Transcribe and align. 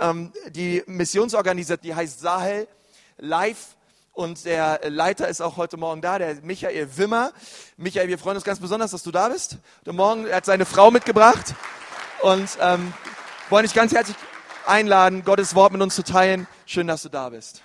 ähm, 0.00 0.32
die 0.50 0.82
Missionsorganisation, 0.86 1.82
die 1.82 1.94
heißt 1.94 2.20
Sahel 2.20 2.68
Live. 3.18 3.76
Und 4.12 4.44
der 4.46 4.80
Leiter 4.88 5.28
ist 5.28 5.40
auch 5.40 5.56
heute 5.56 5.76
Morgen 5.76 6.00
da, 6.00 6.18
der 6.18 6.36
Michael 6.42 6.88
Wimmer. 6.96 7.32
Michael, 7.76 8.08
wir 8.08 8.18
freuen 8.18 8.36
uns 8.36 8.44
ganz 8.44 8.58
besonders, 8.58 8.90
dass 8.90 9.04
du 9.04 9.12
da 9.12 9.28
bist. 9.28 9.58
Heute 9.80 9.92
Morgen 9.92 10.26
er 10.26 10.36
hat 10.36 10.44
seine 10.44 10.64
Frau 10.64 10.90
mitgebracht 10.90 11.54
und 12.22 12.48
ähm, 12.60 12.92
wollen 13.48 13.62
dich 13.64 13.74
ganz 13.74 13.94
herzlich 13.94 14.16
einladen, 14.66 15.24
Gottes 15.24 15.54
Wort 15.54 15.72
mit 15.72 15.80
uns 15.80 15.94
zu 15.94 16.02
teilen. 16.02 16.48
Schön, 16.66 16.88
dass 16.88 17.02
du 17.02 17.08
da 17.08 17.28
bist. 17.28 17.62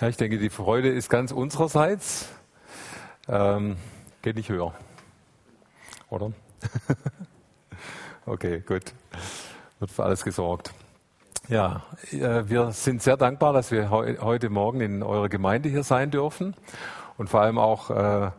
Ja, 0.00 0.08
ich 0.08 0.18
denke, 0.18 0.38
die 0.38 0.50
Freude 0.50 0.90
ist 0.90 1.08
ganz 1.08 1.32
unsererseits. 1.32 2.26
Ähm, 3.26 3.78
geht 4.20 4.36
nicht 4.36 4.50
höher. 4.50 4.74
Oder? 6.10 6.32
okay, 8.26 8.60
gut. 8.60 8.82
Wird 9.78 9.90
für 9.90 10.04
alles 10.04 10.22
gesorgt. 10.22 10.72
Ja, 11.48 11.82
äh, 12.10 12.42
wir 12.48 12.72
sind 12.72 13.02
sehr 13.02 13.16
dankbar, 13.16 13.52
dass 13.52 13.70
wir 13.70 13.90
heute 13.90 14.50
Morgen 14.50 14.80
in 14.80 15.04
eurer 15.04 15.28
Gemeinde 15.28 15.68
hier 15.68 15.84
sein 15.84 16.10
dürfen 16.10 16.56
und 17.18 17.30
vor 17.30 17.40
allem 17.40 17.56
auch 17.56 17.88
äh, 17.90 18.30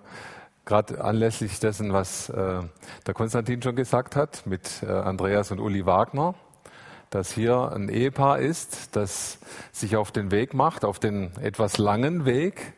gerade 0.66 1.02
anlässlich 1.02 1.62
dessen, 1.62 1.94
was 1.94 2.28
äh, 2.28 2.60
der 3.06 3.14
Konstantin 3.14 3.62
schon 3.62 3.78
gesagt 3.78 4.18
hat 4.18 4.46
mit 4.46 4.84
Andreas 4.84 5.52
und 5.52 5.62
Uli 5.62 5.86
Wagner, 5.86 6.36
dass 7.10 7.32
hier 7.32 7.72
ein 7.74 7.88
Ehepaar 7.88 8.40
ist, 8.40 8.98
das 8.98 9.40
sich 9.72 9.96
auf 9.96 10.12
den 10.12 10.30
Weg 10.32 10.54
macht, 10.54 10.84
auf 10.84 11.00
den 11.00 11.32
etwas 11.38 11.78
langen 11.78 12.26
Weg 12.26 12.74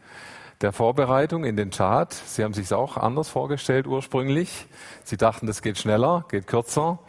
der 0.62 0.74
Vorbereitung 0.74 1.44
in 1.44 1.56
den 1.56 1.72
Chart. 1.72 2.14
Sie 2.14 2.44
haben 2.44 2.54
sich 2.54 2.72
auch 2.72 2.98
anders 2.98 3.30
vorgestellt 3.30 3.88
ursprünglich. 3.88 4.68
Sie 5.04 5.18
dachten, 5.18 5.48
das 5.48 5.64
geht 5.64 5.80
schneller, 5.80 6.26
geht 6.30 6.46
kürzer. 6.46 7.00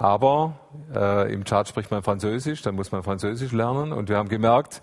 Aber 0.00 0.60
äh, 0.94 1.32
im 1.32 1.42
Chart 1.42 1.66
spricht 1.66 1.90
man 1.90 2.04
Französisch, 2.04 2.62
dann 2.62 2.76
muss 2.76 2.92
man 2.92 3.02
Französisch 3.02 3.50
lernen. 3.50 3.92
Und 3.92 4.08
wir 4.08 4.16
haben 4.16 4.28
gemerkt, 4.28 4.80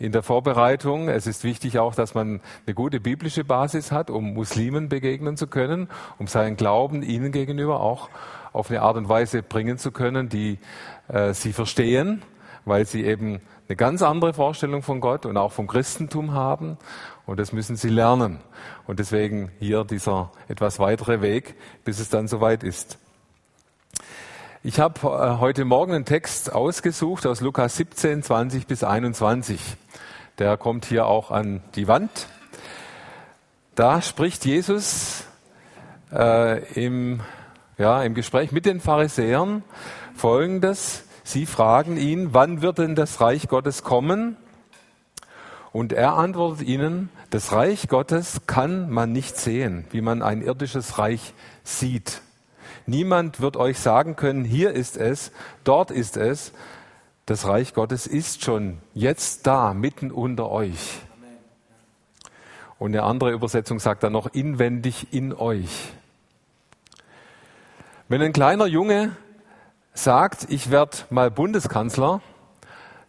in 0.00 0.10
der 0.10 0.24
Vorbereitung, 0.24 1.08
es 1.08 1.28
ist 1.28 1.44
wichtig 1.44 1.78
auch, 1.78 1.94
dass 1.94 2.14
man 2.14 2.40
eine 2.66 2.74
gute 2.74 2.98
biblische 2.98 3.44
Basis 3.44 3.92
hat, 3.92 4.10
um 4.10 4.34
Muslimen 4.34 4.88
begegnen 4.88 5.36
zu 5.36 5.46
können, 5.46 5.88
um 6.18 6.26
seinen 6.26 6.56
Glauben 6.56 7.04
ihnen 7.04 7.30
gegenüber 7.30 7.80
auch 7.80 8.08
auf 8.52 8.68
eine 8.68 8.82
Art 8.82 8.96
und 8.96 9.08
Weise 9.08 9.40
bringen 9.44 9.78
zu 9.78 9.92
können, 9.92 10.28
die 10.28 10.58
äh, 11.06 11.32
sie 11.32 11.52
verstehen, 11.52 12.22
weil 12.64 12.86
sie 12.86 13.04
eben 13.04 13.40
eine 13.68 13.76
ganz 13.76 14.02
andere 14.02 14.34
Vorstellung 14.34 14.82
von 14.82 15.00
Gott 15.00 15.26
und 15.26 15.36
auch 15.36 15.52
vom 15.52 15.68
Christentum 15.68 16.32
haben. 16.32 16.76
Und 17.24 17.38
das 17.38 17.52
müssen 17.52 17.76
sie 17.76 17.88
lernen. 17.88 18.40
Und 18.88 18.98
deswegen 18.98 19.52
hier 19.60 19.84
dieser 19.84 20.32
etwas 20.48 20.80
weitere 20.80 21.20
Weg, 21.20 21.54
bis 21.84 22.00
es 22.00 22.08
dann 22.08 22.26
soweit 22.26 22.64
ist. 22.64 22.98
Ich 24.68 24.80
habe 24.80 24.98
äh, 25.06 25.38
heute 25.38 25.64
Morgen 25.64 25.92
einen 25.92 26.04
Text 26.04 26.52
ausgesucht 26.52 27.24
aus 27.24 27.40
Lukas 27.40 27.76
17, 27.76 28.24
20 28.24 28.66
bis 28.66 28.82
21. 28.82 29.60
Der 30.40 30.56
kommt 30.56 30.86
hier 30.86 31.06
auch 31.06 31.30
an 31.30 31.62
die 31.76 31.86
Wand. 31.86 32.10
Da 33.76 34.02
spricht 34.02 34.44
Jesus 34.44 35.22
äh, 36.12 36.64
im, 36.74 37.20
ja, 37.78 38.02
im 38.02 38.14
Gespräch 38.14 38.50
mit 38.50 38.66
den 38.66 38.80
Pharisäern 38.80 39.62
Folgendes. 40.16 41.04
Sie 41.22 41.46
fragen 41.46 41.96
ihn, 41.96 42.34
wann 42.34 42.60
wird 42.60 42.78
denn 42.78 42.96
das 42.96 43.20
Reich 43.20 43.46
Gottes 43.46 43.84
kommen? 43.84 44.36
Und 45.70 45.92
er 45.92 46.14
antwortet 46.14 46.66
ihnen, 46.66 47.10
das 47.30 47.52
Reich 47.52 47.86
Gottes 47.86 48.48
kann 48.48 48.90
man 48.90 49.12
nicht 49.12 49.36
sehen, 49.36 49.84
wie 49.92 50.00
man 50.00 50.22
ein 50.22 50.42
irdisches 50.42 50.98
Reich 50.98 51.34
sieht. 51.62 52.20
Niemand 52.86 53.40
wird 53.40 53.56
euch 53.56 53.80
sagen 53.80 54.14
können, 54.14 54.44
hier 54.44 54.72
ist 54.72 54.96
es, 54.96 55.32
dort 55.64 55.90
ist 55.90 56.16
es. 56.16 56.52
Das 57.26 57.46
Reich 57.48 57.74
Gottes 57.74 58.06
ist 58.06 58.44
schon 58.44 58.78
jetzt 58.94 59.46
da, 59.48 59.74
mitten 59.74 60.12
unter 60.12 60.48
euch. 60.50 61.00
Und 62.78 62.92
eine 62.92 63.02
andere 63.02 63.32
Übersetzung 63.32 63.80
sagt 63.80 64.04
dann 64.04 64.12
noch 64.12 64.32
inwendig 64.32 65.12
in 65.12 65.32
euch. 65.32 65.92
Wenn 68.08 68.22
ein 68.22 68.32
kleiner 68.32 68.66
Junge 68.66 69.16
sagt, 69.92 70.46
ich 70.48 70.70
werde 70.70 70.98
mal 71.10 71.30
Bundeskanzler, 71.30 72.20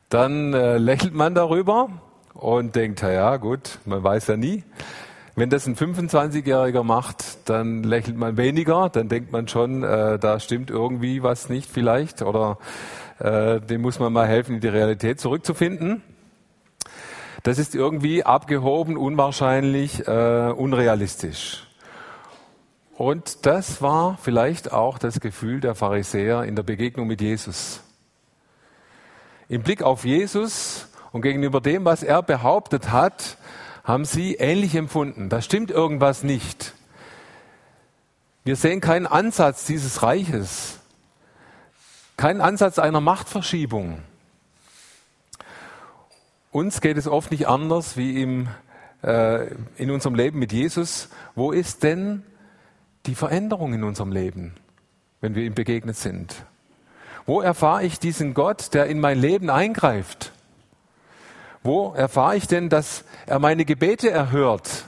dann 0.09 0.53
äh, 0.53 0.77
lächelt 0.77 1.13
man 1.13 1.35
darüber 1.35 1.89
und 2.33 2.75
denkt, 2.75 3.01
ja 3.01 3.37
gut, 3.37 3.77
man 3.85 4.03
weiß 4.03 4.27
ja 4.27 4.37
nie. 4.37 4.63
Wenn 5.39 5.51
das 5.51 5.67
ein 5.67 5.75
25-Jähriger 5.75 6.81
macht, 6.81 7.47
dann 7.47 7.83
lächelt 7.83 8.17
man 8.17 8.37
weniger, 8.37 8.89
dann 8.89 9.07
denkt 9.07 9.31
man 9.31 9.47
schon, 9.47 9.83
äh, 9.83 10.17
da 10.17 10.39
stimmt 10.39 10.71
irgendwie 10.71 11.21
was 11.21 11.47
nicht 11.47 11.69
vielleicht 11.69 12.23
oder 12.23 12.57
äh, 13.19 13.61
dem 13.61 13.81
muss 13.81 13.99
man 13.99 14.11
mal 14.11 14.25
helfen, 14.25 14.55
in 14.55 14.61
die 14.61 14.67
Realität 14.67 15.19
zurückzufinden. 15.19 16.01
Das 17.43 17.59
ist 17.59 17.75
irgendwie 17.75 18.23
abgehoben, 18.23 18.97
unwahrscheinlich, 18.97 20.07
äh, 20.07 20.51
unrealistisch. 20.57 21.67
Und 22.95 23.45
das 23.45 23.79
war 23.79 24.17
vielleicht 24.19 24.73
auch 24.73 24.97
das 24.97 25.19
Gefühl 25.19 25.59
der 25.59 25.75
Pharisäer 25.75 26.45
in 26.45 26.55
der 26.55 26.63
Begegnung 26.63 27.05
mit 27.05 27.21
Jesus. 27.21 27.83
Im 29.49 29.61
Blick 29.61 29.83
auf 29.83 30.03
Jesus 30.03 30.87
und 31.11 31.21
gegenüber 31.21 31.61
dem, 31.61 31.85
was 31.85 32.01
er 32.01 32.23
behauptet 32.23 32.91
hat, 32.91 33.37
haben 33.87 34.03
sie 34.03 34.35
ähnlich 34.35 34.75
empfunden. 34.75 35.29
Da 35.29 35.41
stimmt 35.41 35.71
irgendwas 35.71 36.21
nicht. 36.21 36.73
Wir 38.43 38.57
sehen 38.57 38.81
keinen 38.81 39.07
Ansatz 39.07 39.65
dieses 39.65 40.03
Reiches, 40.03 40.79
keinen 42.17 42.41
Ansatz 42.41 42.79
einer 42.79 42.99
Machtverschiebung. 42.99 43.99
Uns 46.51 46.81
geht 46.81 46.97
es 46.97 47.07
oft 47.07 47.31
nicht 47.31 47.47
anders 47.47 47.95
wie 47.95 48.21
im, 48.21 48.49
äh, 49.03 49.53
in 49.77 49.89
unserem 49.91 50.15
Leben 50.15 50.39
mit 50.39 50.51
Jesus. 50.51 51.09
Wo 51.35 51.51
ist 51.51 51.83
denn 51.83 52.23
die 53.05 53.15
Veränderung 53.15 53.73
in 53.73 53.83
unserem 53.85 54.11
Leben, 54.11 54.53
wenn 55.21 55.33
wir 55.33 55.43
ihm 55.43 55.53
begegnet 55.53 55.95
sind? 55.95 56.35
Wo 57.25 57.41
erfahre 57.41 57.83
ich 57.83 57.99
diesen 57.99 58.33
Gott, 58.33 58.73
der 58.73 58.87
in 58.87 58.99
mein 58.99 59.19
Leben 59.19 59.49
eingreift? 59.49 60.33
Wo 61.67 61.91
erfahre 61.91 62.38
ich 62.38 62.47
denn, 62.47 62.69
dass 62.69 63.03
er 63.25 63.39
meine 63.39 63.66
Gebete 63.66 64.09
erhört? 64.09 64.85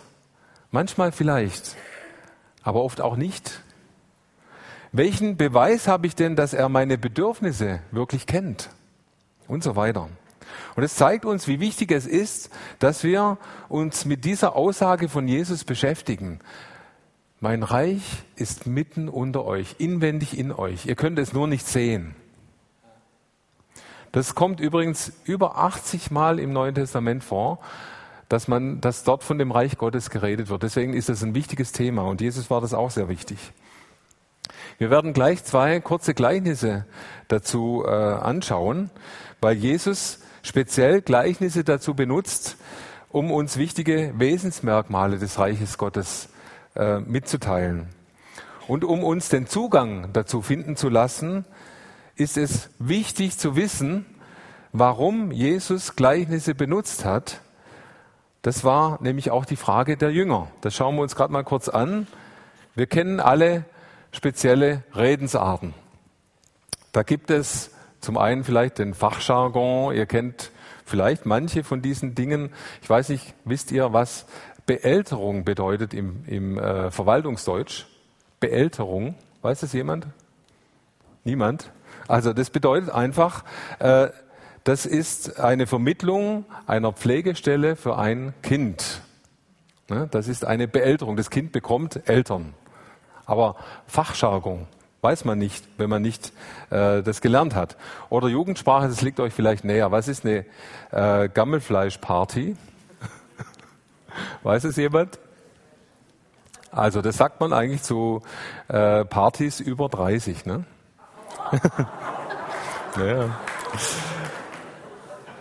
Manchmal 0.72 1.12
vielleicht, 1.12 1.76
aber 2.64 2.82
oft 2.82 3.02
auch 3.02 3.18
nicht. 3.18 3.64
Welchen 4.94 5.36
Beweis 5.36 5.90
habe 5.90 6.08
ich 6.08 6.16
denn, 6.16 6.38
dass 6.38 6.54
er 6.54 6.70
meine 6.70 6.98
Bedürfnisse 6.98 7.82
wirklich 7.92 8.28
kennt? 8.28 8.70
Und 9.46 9.62
so 9.62 9.76
weiter. 9.76 10.08
Und 10.78 10.84
es 10.84 10.96
zeigt 10.96 11.26
uns, 11.26 11.50
wie 11.50 11.60
wichtig 11.60 11.92
es 11.92 12.08
ist, 12.08 12.50
dass 12.80 13.04
wir 13.04 13.38
uns 13.68 14.06
mit 14.06 14.24
dieser 14.24 14.56
Aussage 14.56 15.10
von 15.10 15.28
Jesus 15.28 15.66
beschäftigen. 15.66 16.40
Mein 17.42 17.64
Reich 17.64 18.24
ist 18.38 18.68
mitten 18.68 19.10
unter 19.10 19.44
euch, 19.44 19.76
inwendig 19.80 20.40
in 20.40 20.54
euch. 20.54 20.86
Ihr 20.86 20.96
könnt 20.96 21.20
es 21.20 21.34
nur 21.34 21.48
nicht 21.48 21.68
sehen. 21.68 22.16
Das 24.12 24.34
kommt 24.34 24.60
übrigens 24.60 25.12
über 25.24 25.58
80 25.58 26.12
Mal 26.12 26.40
im 26.40 26.52
Neuen 26.52 26.76
Testament 26.76 27.24
vor, 27.24 27.60
dass 28.28 28.48
man, 28.48 28.82
dass 28.82 29.04
dort 29.04 29.24
von 29.24 29.38
dem 29.38 29.52
Reich 29.52 29.78
Gottes 29.78 30.10
geredet 30.10 30.50
wird. 30.50 30.64
Deswegen 30.64 30.94
ist 30.94 31.10
es 31.10 31.24
ein 31.24 31.36
wichtiges 31.36 31.72
Thema 31.72 32.04
und 32.04 32.22
Jesus 32.22 32.50
war 32.50 32.62
das 32.62 32.74
auch 32.74 32.92
sehr 32.92 33.10
wichtig. 33.10 33.38
Wir 34.78 34.90
werden 34.90 35.14
gleich 35.14 35.44
zwei 35.44 35.80
kurze 35.80 36.14
Gleichnisse 36.14 36.86
dazu 37.28 37.84
äh, 37.86 37.90
anschauen, 37.90 38.90
weil 39.42 39.56
Jesus 39.56 40.20
speziell 40.42 41.02
Gleichnisse 41.02 41.64
dazu 41.64 41.94
benutzt, 41.94 42.58
um 43.10 43.32
uns 43.32 43.58
wichtige 43.58 44.14
Wesensmerkmale 44.18 45.18
des 45.18 45.38
Reiches 45.38 45.78
Gottes 45.78 46.30
äh, 46.76 47.00
mitzuteilen 47.00 47.88
und 48.68 48.84
um 48.84 49.04
uns 49.04 49.30
den 49.30 49.48
Zugang 49.48 50.14
dazu 50.14 50.42
finden 50.42 50.76
zu 50.76 50.90
lassen, 50.90 51.46
ist 52.20 52.38
es 52.38 52.70
wichtig 52.80 53.38
zu 53.38 53.56
wissen, 53.56 54.06
warum 54.74 55.32
Jesus 55.32 55.96
Gleichnisse 55.96 56.54
benutzt 56.54 57.06
hat. 57.06 57.40
Das 58.42 58.64
war 58.64 59.02
nämlich 59.02 59.32
auch 59.32 59.46
die 59.46 59.56
Frage 59.56 59.98
der 59.98 60.12
Jünger. 60.12 60.48
Das 60.62 60.76
schauen 60.76 60.96
wir 60.96 61.02
uns 61.02 61.16
gerade 61.16 61.34
mal 61.34 61.44
kurz 61.44 61.70
an. 61.70 62.08
Wir 62.76 62.88
kennen 62.88 63.20
alle 63.20 63.66
spezielle 64.12 64.84
Redensarten. 64.94 65.74
Da 66.92 67.04
gibt 67.04 67.32
es 67.32 67.72
zum 68.02 68.18
einen 68.18 68.44
vielleicht 68.44 68.80
den 68.80 68.94
Fachjargon. 68.94 69.96
Ihr 69.96 70.06
kennt 70.06 70.52
vielleicht 70.86 71.26
manche 71.26 71.64
von 71.64 71.82
diesen 71.82 72.16
Dingen. 72.16 72.52
Ich 72.82 72.90
weiß 72.90 73.10
nicht, 73.10 73.34
wisst 73.46 73.72
ihr, 73.72 73.94
was 73.94 74.26
Beälterung 74.66 75.46
bedeutet 75.46 75.94
im, 75.94 76.24
im 76.26 76.58
äh, 76.58 76.92
Verwaltungsdeutsch? 76.92 77.86
Beälterung. 78.40 79.16
Weiß 79.42 79.62
das 79.62 79.74
jemand? 79.74 80.08
Niemand? 81.24 81.72
Also 82.10 82.34
das 82.34 82.50
bedeutet 82.50 82.90
einfach, 82.90 83.44
äh, 83.78 84.10
das 84.64 84.86
ist 84.86 85.40
eine 85.40 85.68
Vermittlung 85.68 86.44
einer 86.66 86.92
Pflegestelle 86.92 87.76
für 87.76 87.98
ein 87.98 88.34
Kind. 88.42 89.02
Ne? 89.90 90.08
Das 90.10 90.28
ist 90.28 90.44
eine 90.44 90.68
Beälterung. 90.68 91.16
Das 91.16 91.30
Kind 91.30 91.52
bekommt 91.52 92.10
Eltern. 92.10 92.56
Aber 93.26 93.56
Fachjargon, 93.86 94.68
Weiß 95.02 95.24
man 95.24 95.38
nicht, 95.38 95.66
wenn 95.78 95.90
man 95.90 96.02
nicht 96.02 96.34
äh, 96.72 97.02
das 97.02 97.22
gelernt 97.22 97.56
hat. 97.56 97.78
Oder 98.10 98.28
Jugendsprache, 98.28 98.90
das 98.90 99.02
liegt 99.02 99.22
euch 99.22 99.34
vielleicht 99.34 99.64
näher. 99.64 99.92
Was 99.92 100.10
ist 100.10 100.26
eine 100.26 100.46
äh, 100.92 101.30
Gammelfleischparty? 101.30 102.58
Weiß 104.44 104.66
es 104.66 104.76
jemand? 104.76 105.18
Also 106.70 107.02
das 107.02 107.16
sagt 107.16 107.40
man 107.40 107.54
eigentlich 107.54 107.82
zu 107.82 108.24
äh, 108.68 109.06
Partys 109.06 109.62
über 109.62 109.88
30. 109.88 110.46
Ne? 110.46 110.66
ja. 112.98 113.30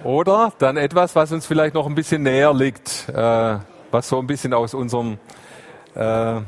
Oder 0.05 0.53
dann 0.59 0.77
etwas, 0.77 1.17
was 1.17 1.33
uns 1.33 1.47
vielleicht 1.47 1.75
noch 1.75 1.87
ein 1.87 1.95
bisschen 1.95 2.23
näher 2.23 2.55
liegt, 2.55 3.09
äh, 3.09 3.59
was 3.91 4.09
so 4.09 4.19
ein 4.19 4.27
bisschen 4.27 4.55
aus 4.55 4.75
unserem 4.75 5.19
äh, 5.95 6.41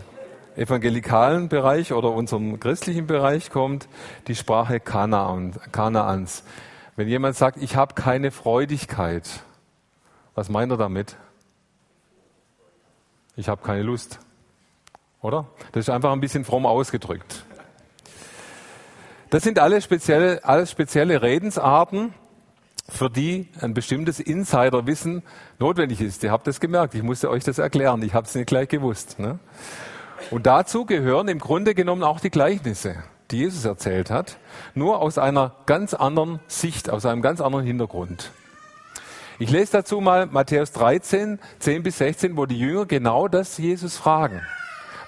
evangelikalen 0.57 1.49
Bereich 1.49 1.93
oder 1.93 2.13
unserem 2.13 2.61
christlichen 2.61 3.07
Bereich 3.07 3.51
kommt, 3.51 3.89
die 4.27 4.35
Sprache 4.35 4.79
Kanaan, 4.79 5.55
Kanaans. 5.73 6.45
Wenn 6.97 7.09
jemand 7.09 7.37
sagt, 7.37 7.57
ich 7.63 7.77
habe 7.77 7.95
keine 7.95 8.31
Freudigkeit, 8.31 9.29
was 10.35 10.49
meint 10.49 10.71
er 10.71 10.77
damit? 10.77 11.17
Ich 13.37 13.49
habe 13.49 13.63
keine 13.63 13.83
Lust. 13.83 14.21
Oder? 15.23 15.47
Das 15.73 15.87
ist 15.87 15.91
einfach 15.91 16.13
ein 16.13 16.21
bisschen 16.21 16.45
fromm 16.45 16.67
ausgedrückt. 16.67 17.45
Das 19.31 19.45
sind 19.45 19.61
alles 19.61 19.85
spezielle, 19.85 20.45
alles 20.45 20.73
spezielle 20.73 21.23
Redensarten, 21.23 22.13
für 22.89 23.09
die 23.09 23.47
ein 23.61 23.75
bestimmtes 23.75 24.19
Insiderwissen 24.19 25.23
notwendig 25.61 26.01
ist. 26.01 26.25
Ihr 26.25 26.33
habt 26.33 26.49
es 26.49 26.59
gemerkt, 26.59 26.97
ich 26.97 27.05
musste 27.05 27.31
euch 27.31 27.45
das 27.45 27.59
erklären, 27.59 28.03
ich 28.03 28.13
habe 28.13 28.27
es 28.27 28.35
nicht 28.35 28.49
gleich 28.49 28.69
gewusst. 28.69 29.21
Ne? 29.21 29.39
Und 30.33 30.47
dazu 30.47 30.85
gehören 30.85 31.29
im 31.29 31.39
Grunde 31.39 31.77
genommen 31.77 32.03
auch 32.03 32.19
die 32.19 32.31
Gleichnisse, 32.31 32.97
die 33.31 33.39
Jesus 33.39 33.65
erzählt 33.65 34.11
hat, 34.11 34.39
nur 34.75 35.01
aus 35.01 35.17
einer 35.17 35.55
ganz 35.67 35.95
anderen 35.95 36.41
Sicht, 36.49 36.91
aus 36.91 37.07
einem 37.07 37.23
ganz 37.23 37.41
anderen 37.41 37.65
Hintergrund. 37.65 38.33
Ich 39.39 39.51
lese 39.51 39.73
dazu 39.73 40.01
mal 40.01 40.27
Matthäus 40.27 40.73
13, 40.73 41.39
10 41.61 41.83
bis 41.85 41.99
16, 41.99 42.37
wo 42.37 42.47
die 42.47 42.59
Jünger 42.59 42.85
genau 42.85 43.29
das 43.29 43.57
Jesus 43.59 43.97
fragen. 43.97 44.43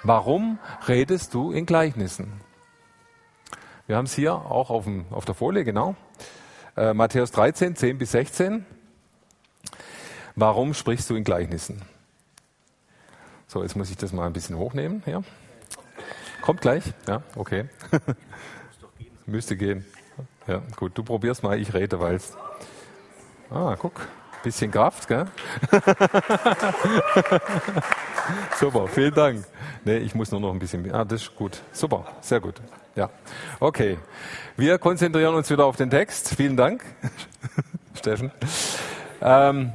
Warum 0.04 0.60
redest 0.86 1.34
du 1.34 1.50
in 1.50 1.66
Gleichnissen? 1.66 2.32
Wir 3.86 3.96
haben 3.96 4.04
es 4.04 4.14
hier 4.14 4.34
auch 4.34 4.70
auf, 4.70 4.84
dem, 4.84 5.06
auf 5.10 5.24
der 5.24 5.34
Folie, 5.34 5.64
genau. 5.64 5.96
Äh, 6.76 6.94
Matthäus 6.94 7.32
13, 7.32 7.74
10 7.74 7.98
bis 7.98 8.12
16. 8.12 8.64
Warum 10.36 10.72
sprichst 10.72 11.10
du 11.10 11.16
in 11.16 11.24
Gleichnissen? 11.24 11.82
So, 13.48 13.62
jetzt 13.62 13.76
muss 13.76 13.90
ich 13.90 13.96
das 13.96 14.12
mal 14.12 14.26
ein 14.26 14.32
bisschen 14.32 14.56
hochnehmen. 14.56 15.02
Ja. 15.04 15.22
Kommt 16.40 16.60
gleich? 16.60 16.84
Ja, 17.06 17.22
okay. 17.36 17.66
Müsste 19.26 19.56
gehen. 19.56 19.84
Ja, 20.46 20.62
gut, 20.76 20.96
du 20.96 21.02
probierst 21.02 21.42
mal, 21.42 21.60
ich 21.60 21.74
rede, 21.74 22.00
weil 22.00 22.16
es. 22.16 22.36
Ah, 23.50 23.76
guck, 23.78 24.08
bisschen 24.42 24.70
Kraft, 24.70 25.06
gell? 25.08 25.26
Super, 28.58 28.88
vielen 28.88 29.14
Dank. 29.14 29.44
Nee, 29.84 29.98
ich 29.98 30.14
muss 30.14 30.30
nur 30.30 30.40
noch 30.40 30.52
ein 30.52 30.58
bisschen. 30.58 30.90
Ah, 30.92 31.04
das 31.04 31.22
ist 31.22 31.36
gut. 31.36 31.60
Super, 31.72 32.06
sehr 32.20 32.40
gut. 32.40 32.54
Ja, 32.94 33.08
okay. 33.58 33.96
Wir 34.56 34.78
konzentrieren 34.78 35.34
uns 35.34 35.48
wieder 35.48 35.64
auf 35.64 35.76
den 35.76 35.88
Text. 35.88 36.34
Vielen 36.36 36.58
Dank, 36.58 36.84
Steffen. 37.94 38.30
Ähm, 39.22 39.72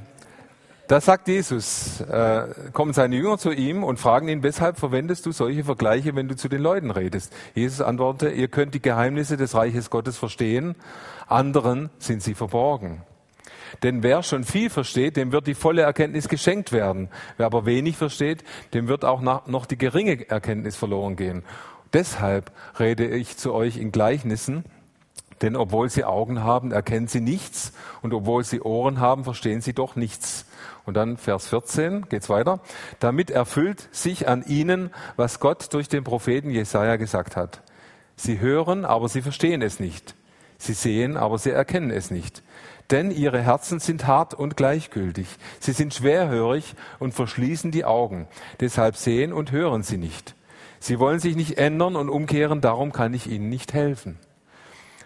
da 0.88 1.02
sagt 1.02 1.28
Jesus, 1.28 2.00
äh, 2.02 2.44
kommen 2.74 2.94
seine 2.94 3.16
Jünger 3.16 3.40
zu 3.40 3.52
ihm 3.52 3.84
und 3.84 4.00
fragen 4.00 4.30
ihn, 4.30 4.44
weshalb 4.44 4.78
verwendest 4.78 5.26
du 5.26 5.32
solche 5.32 5.64
Vergleiche, 5.64 6.16
wenn 6.16 6.28
du 6.28 6.36
zu 6.36 6.48
den 6.48 6.62
Leuten 6.62 6.92
redest? 6.92 7.34
Jesus 7.56 7.82
antwortete, 7.82 8.32
ihr 8.32 8.48
könnt 8.50 8.76
die 8.76 8.82
Geheimnisse 8.82 9.36
des 9.36 9.56
Reiches 9.56 9.90
Gottes 9.90 10.18
verstehen, 10.18 10.76
anderen 11.28 11.90
sind 11.98 12.22
sie 12.22 12.36
verborgen. 12.36 13.02
Denn 13.84 14.04
wer 14.04 14.24
schon 14.24 14.44
viel 14.44 14.70
versteht, 14.70 15.18
dem 15.18 15.32
wird 15.32 15.48
die 15.48 15.56
volle 15.56 15.82
Erkenntnis 15.82 16.30
geschenkt 16.30 16.72
werden. 16.72 17.10
Wer 17.36 17.48
aber 17.48 17.66
wenig 17.66 17.98
versteht, 17.98 18.44
dem 18.74 18.88
wird 18.88 19.04
auch 19.04 19.22
noch 19.22 19.66
die 19.66 19.78
geringe 19.78 20.30
Erkenntnis 20.30 20.76
verloren 20.76 21.16
gehen. 21.16 21.44
Deshalb 21.94 22.52
rede 22.80 23.08
ich 23.08 23.38
zu 23.38 23.54
euch 23.54 23.78
in 23.78 23.92
Gleichnissen, 23.92 24.66
denn 25.42 25.56
obwohl 25.56 25.90
sie 25.90 26.04
Augen 26.04 26.44
haben, 26.44 26.72
erkennen 26.72 27.08
sie 27.08 27.22
nichts 27.22 27.74
und 28.02 28.14
obwohl 28.14 28.44
sie 28.44 28.62
Ohren 28.62 29.00
haben, 29.00 29.24
verstehen 29.24 29.62
sie 29.62 29.74
doch 29.74 29.96
nichts. 29.96 30.46
Und 30.86 30.96
dann 30.96 31.18
Vers 31.18 31.48
14 31.50 32.10
geht's 32.10 32.30
weiter. 32.30 32.60
Damit 33.00 33.30
erfüllt 33.30 33.88
sich 33.92 34.28
an 34.28 34.44
ihnen, 34.48 34.90
was 35.16 35.40
Gott 35.40 35.74
durch 35.74 35.90
den 35.90 36.04
Propheten 36.04 36.50
Jesaja 36.50 36.96
gesagt 36.96 37.36
hat. 37.36 37.62
Sie 38.16 38.40
hören, 38.40 38.84
aber 38.84 39.10
sie 39.10 39.22
verstehen 39.22 39.62
es 39.62 39.80
nicht. 39.80 40.16
Sie 40.58 40.74
sehen, 40.74 41.18
aber 41.18 41.38
sie 41.38 41.52
erkennen 41.52 41.92
es 41.92 42.10
nicht. 42.10 42.42
Denn 42.90 43.12
ihre 43.12 43.42
Herzen 43.42 43.80
sind 43.80 44.08
hart 44.08 44.34
und 44.34 44.58
gleichgültig. 44.58 45.28
Sie 45.60 45.74
sind 45.74 45.94
schwerhörig 45.94 46.74
und 47.00 47.14
verschließen 47.14 47.70
die 47.70 47.86
Augen. 47.86 48.28
Deshalb 48.60 48.96
sehen 48.96 49.34
und 49.34 49.52
hören 49.52 49.84
sie 49.84 49.98
nicht. 49.98 50.37
Sie 50.88 51.00
wollen 51.00 51.20
sich 51.20 51.36
nicht 51.36 51.58
ändern 51.58 51.98
und 51.98 52.08
umkehren, 52.08 52.62
darum 52.62 52.94
kann 52.94 53.14
ich 53.14 53.28
ihnen 53.28 53.50
nicht 53.50 53.74
helfen. 53.74 54.18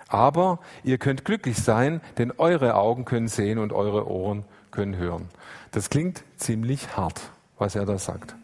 Aber 0.10 0.60
ihr 0.84 1.00
könnt 1.00 1.26
glücklich 1.26 1.58
sein, 1.58 2.02
denn 2.20 2.32
eure 2.38 2.76
Augen 2.76 3.04
können 3.04 3.28
sehen 3.28 3.58
und 3.58 3.74
eure 3.74 4.08
Ohren 4.08 4.46
können 4.70 4.96
hören. 4.96 5.30
Das 5.72 5.90
klingt 5.90 6.24
ziemlich 6.38 6.96
hart, 6.96 7.32
was 7.58 7.76
er 7.76 7.88
da 7.88 7.98
sagt. 7.98 8.36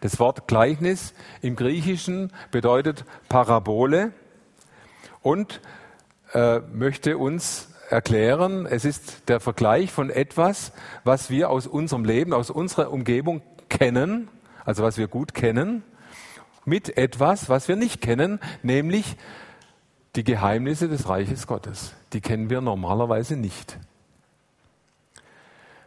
Das 0.00 0.18
Wort 0.18 0.48
Gleichnis 0.48 1.12
im 1.42 1.56
Griechischen 1.56 2.32
bedeutet 2.50 3.04
Parabole 3.28 4.14
und 5.20 5.60
äh, 6.32 6.60
möchte 6.72 7.18
uns 7.18 7.68
erklären, 7.90 8.64
es 8.64 8.86
ist 8.86 9.28
der 9.28 9.40
Vergleich 9.40 9.92
von 9.92 10.08
etwas, 10.08 10.72
was 11.04 11.28
wir 11.28 11.50
aus 11.50 11.66
unserem 11.66 12.06
Leben, 12.06 12.32
aus 12.32 12.48
unserer 12.48 12.90
Umgebung 12.90 13.42
kennen, 13.68 14.28
also 14.64 14.82
was 14.82 14.96
wir 14.96 15.06
gut 15.06 15.34
kennen, 15.34 15.82
mit 16.64 16.96
etwas, 16.96 17.48
was 17.48 17.68
wir 17.68 17.76
nicht 17.76 18.00
kennen, 18.00 18.40
nämlich 18.62 19.16
die 20.16 20.24
Geheimnisse 20.24 20.88
des 20.88 21.08
Reiches 21.08 21.46
Gottes. 21.46 21.94
Die 22.12 22.20
kennen 22.20 22.50
wir 22.50 22.60
normalerweise 22.60 23.36
nicht. 23.36 23.78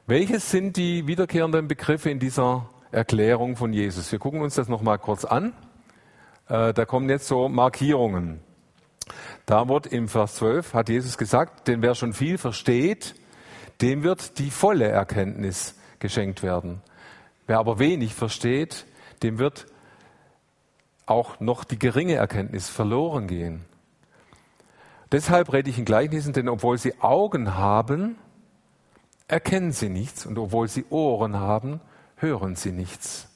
Welches 0.06 0.51
sind 0.51 0.77
die 0.77 1.07
wiederkehrenden 1.07 1.68
Begriffe 1.68 2.09
in 2.09 2.19
dieser 2.19 2.69
Erklärung 2.91 3.56
von 3.56 3.74
Jesus? 3.74 4.12
Wir 4.12 4.19
gucken 4.19 4.41
uns 4.41 4.56
das 4.56 4.68
nochmal 4.68 5.00
kurz 5.00 5.25
an. 5.25 5.53
Äh, 6.47 6.74
da 6.74 6.85
kommen 6.85 7.09
jetzt 7.09 7.27
so 7.27 7.50
Markierungen. 7.50 8.39
Da 9.45 9.68
wird 9.69 9.88
im 9.88 10.07
Vers 10.07 10.35
12, 10.35 10.73
hat 10.73 10.89
Jesus 10.89 11.18
gesagt, 11.18 11.68
denn 11.68 11.81
wer 11.81 11.95
schon 11.95 12.13
viel 12.13 12.38
versteht, 12.38 13.15
dem 13.81 14.04
wird 14.04 14.40
die 14.40 14.52
volle 14.52 14.87
Erkenntnis 14.87 15.75
geschenkt 15.99 16.44
werden. 16.44 16.81
Wer 17.45 17.59
aber 17.59 17.80
wenig 17.80 18.13
versteht, 18.13 18.85
dem 19.23 19.40
wird 19.40 19.68
auch 21.07 21.40
noch 21.40 21.64
die 21.64 21.80
geringe 21.80 22.16
Erkenntnis 22.16 22.69
verloren 22.69 23.28
gehen. 23.28 23.66
Deshalb 25.11 25.52
rede 25.54 25.69
ich 25.69 25.80
in 25.80 25.85
Gleichnissen, 25.85 26.33
denn 26.33 26.49
obwohl 26.49 26.78
sie 26.78 26.99
Augen 26.99 27.56
haben, 27.56 28.18
erkennen 29.28 29.71
sie 29.71 29.90
nichts 29.90 30.26
und 30.26 30.37
obwohl 30.37 30.68
sie 30.68 30.85
Ohren 30.90 31.37
haben, 31.37 31.81
hören 32.18 32.56
sie 32.56 32.71
nichts. 32.71 33.30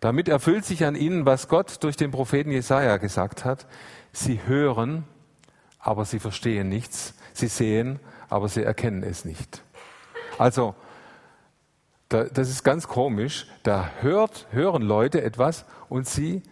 Damit 0.00 0.28
erfüllt 0.28 0.64
sich 0.64 0.84
an 0.84 0.94
ihnen, 0.94 1.26
was 1.26 1.48
Gott 1.48 1.82
durch 1.84 1.96
den 1.96 2.10
Propheten 2.10 2.50
Jesaja 2.50 2.96
gesagt 2.96 3.44
hat. 3.44 3.66
Sie 4.12 4.40
hören, 4.46 5.04
aber 5.78 6.04
sie 6.04 6.18
verstehen 6.18 6.68
nichts. 6.68 7.14
Sie 7.32 7.48
sehen, 7.48 8.00
aber 8.28 8.48
sie 8.48 8.62
erkennen 8.62 9.02
es 9.02 9.24
nicht. 9.24 9.62
Also, 10.38 10.74
das 12.08 12.48
ist 12.48 12.62
ganz 12.62 12.88
komisch. 12.88 13.46
Da 13.62 13.90
hört, 14.00 14.46
hören 14.50 14.82
Leute 14.82 15.22
etwas 15.22 15.64
und 15.88 16.06
sie 16.06 16.42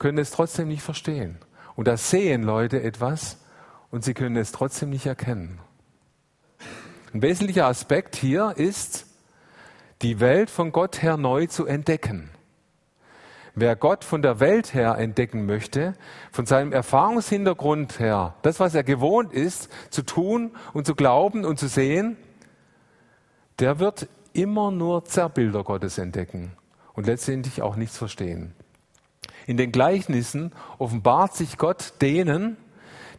können 0.00 0.18
es 0.18 0.32
trotzdem 0.32 0.66
nicht 0.66 0.82
verstehen. 0.82 1.38
Und 1.76 1.86
da 1.86 1.96
sehen 1.96 2.42
Leute 2.42 2.82
etwas 2.82 3.36
und 3.92 4.02
sie 4.02 4.14
können 4.14 4.36
es 4.36 4.50
trotzdem 4.50 4.90
nicht 4.90 5.06
erkennen. 5.06 5.60
Ein 7.14 7.22
wesentlicher 7.22 7.66
Aspekt 7.66 8.16
hier 8.16 8.54
ist, 8.56 9.06
die 10.02 10.18
Welt 10.18 10.50
von 10.50 10.72
Gott 10.72 11.02
her 11.02 11.16
neu 11.16 11.46
zu 11.46 11.66
entdecken. 11.66 12.30
Wer 13.54 13.76
Gott 13.76 14.04
von 14.04 14.22
der 14.22 14.40
Welt 14.40 14.74
her 14.74 14.96
entdecken 14.96 15.44
möchte, 15.44 15.94
von 16.32 16.46
seinem 16.46 16.72
Erfahrungshintergrund 16.72 17.98
her, 17.98 18.34
das, 18.42 18.58
was 18.58 18.74
er 18.74 18.84
gewohnt 18.84 19.32
ist, 19.32 19.68
zu 19.90 20.02
tun 20.02 20.52
und 20.72 20.86
zu 20.86 20.94
glauben 20.94 21.44
und 21.44 21.58
zu 21.58 21.68
sehen, 21.68 22.16
der 23.58 23.78
wird 23.80 24.08
immer 24.32 24.70
nur 24.70 25.04
Zerrbilder 25.04 25.64
Gottes 25.64 25.98
entdecken 25.98 26.52
und 26.94 27.06
letztendlich 27.06 27.60
auch 27.60 27.76
nichts 27.76 27.98
verstehen. 27.98 28.54
In 29.50 29.56
den 29.56 29.72
Gleichnissen 29.72 30.52
offenbart 30.78 31.34
sich 31.34 31.58
Gott 31.58 31.94
denen, 32.00 32.56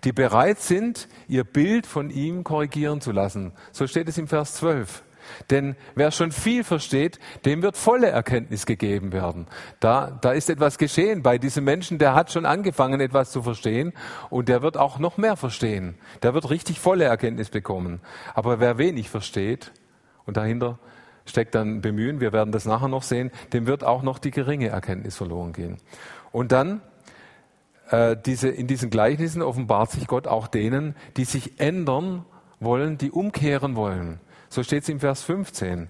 die 0.05 0.13
bereit 0.13 0.61
sind, 0.61 1.09
ihr 1.27 1.43
Bild 1.43 1.85
von 1.85 2.09
ihm 2.09 2.45
korrigieren 2.45 3.01
zu 3.01 3.11
lassen. 3.11 3.51
So 3.73 3.85
steht 3.85 4.07
es 4.07 4.17
im 4.17 4.29
Vers 4.29 4.53
12. 4.53 5.03
Denn 5.49 5.75
wer 5.93 6.09
schon 6.11 6.31
viel 6.31 6.63
versteht, 6.63 7.19
dem 7.43 7.61
wird 7.61 7.75
volle 7.75 8.07
Erkenntnis 8.07 8.65
gegeben 8.65 9.11
werden. 9.11 9.45
Da, 9.81 10.17
da 10.21 10.31
ist 10.31 10.49
etwas 10.49 10.77
geschehen 10.77 11.21
bei 11.21 11.37
diesem 11.37 11.65
Menschen, 11.65 11.97
der 11.97 12.15
hat 12.15 12.31
schon 12.31 12.45
angefangen, 12.45 13.01
etwas 13.01 13.31
zu 13.31 13.43
verstehen 13.43 13.91
und 14.29 14.47
der 14.47 14.61
wird 14.61 14.77
auch 14.77 14.99
noch 14.99 15.17
mehr 15.17 15.35
verstehen. 15.35 15.97
Der 16.23 16.33
wird 16.33 16.49
richtig 16.49 16.79
volle 16.79 17.03
Erkenntnis 17.03 17.49
bekommen. 17.49 17.99
Aber 18.35 18.61
wer 18.61 18.77
wenig 18.77 19.09
versteht 19.09 19.73
und 20.25 20.37
dahinter 20.37 20.79
steckt 21.31 21.55
dann 21.55 21.81
Bemühen, 21.81 22.19
wir 22.19 22.33
werden 22.33 22.51
das 22.51 22.65
nachher 22.65 22.87
noch 22.87 23.03
sehen, 23.03 23.31
dem 23.53 23.65
wird 23.65 23.83
auch 23.83 24.03
noch 24.03 24.19
die 24.19 24.31
geringe 24.31 24.67
Erkenntnis 24.67 25.15
verloren 25.15 25.53
gehen. 25.53 25.77
Und 26.31 26.51
dann 26.51 26.81
äh, 27.89 28.15
diese, 28.25 28.49
in 28.49 28.67
diesen 28.67 28.89
Gleichnissen 28.89 29.41
offenbart 29.41 29.91
sich 29.91 30.07
Gott 30.07 30.27
auch 30.27 30.47
denen, 30.47 30.95
die 31.17 31.25
sich 31.25 31.59
ändern 31.59 32.25
wollen, 32.59 32.97
die 32.97 33.11
umkehren 33.11 33.75
wollen. 33.75 34.19
So 34.49 34.61
steht 34.63 34.83
es 34.83 34.89
im 34.89 34.99
Vers 34.99 35.23
15. 35.23 35.87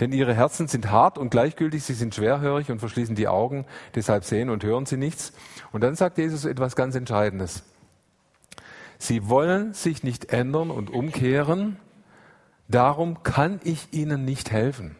Denn 0.00 0.12
ihre 0.12 0.34
Herzen 0.34 0.66
sind 0.66 0.90
hart 0.90 1.18
und 1.18 1.30
gleichgültig, 1.30 1.84
sie 1.84 1.94
sind 1.94 2.14
schwerhörig 2.14 2.70
und 2.70 2.80
verschließen 2.80 3.14
die 3.14 3.28
Augen, 3.28 3.64
deshalb 3.94 4.24
sehen 4.24 4.50
und 4.50 4.64
hören 4.64 4.86
sie 4.86 4.96
nichts. 4.96 5.32
Und 5.72 5.82
dann 5.82 5.94
sagt 5.94 6.18
Jesus 6.18 6.44
etwas 6.44 6.74
ganz 6.74 6.96
Entscheidendes. 6.96 7.62
Sie 8.98 9.28
wollen 9.28 9.72
sich 9.72 10.02
nicht 10.02 10.32
ändern 10.32 10.70
und 10.70 10.90
umkehren, 10.90 11.76
darum 12.68 13.22
kann 13.22 13.60
ich 13.64 13.92
ihnen 13.92 14.24
nicht 14.24 14.50
helfen. 14.50 14.96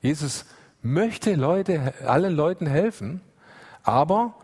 Jesus 0.00 0.44
möchte 0.82 1.34
Leute, 1.34 1.94
allen 2.06 2.34
Leuten 2.34 2.66
helfen, 2.66 3.20
aber 3.82 4.34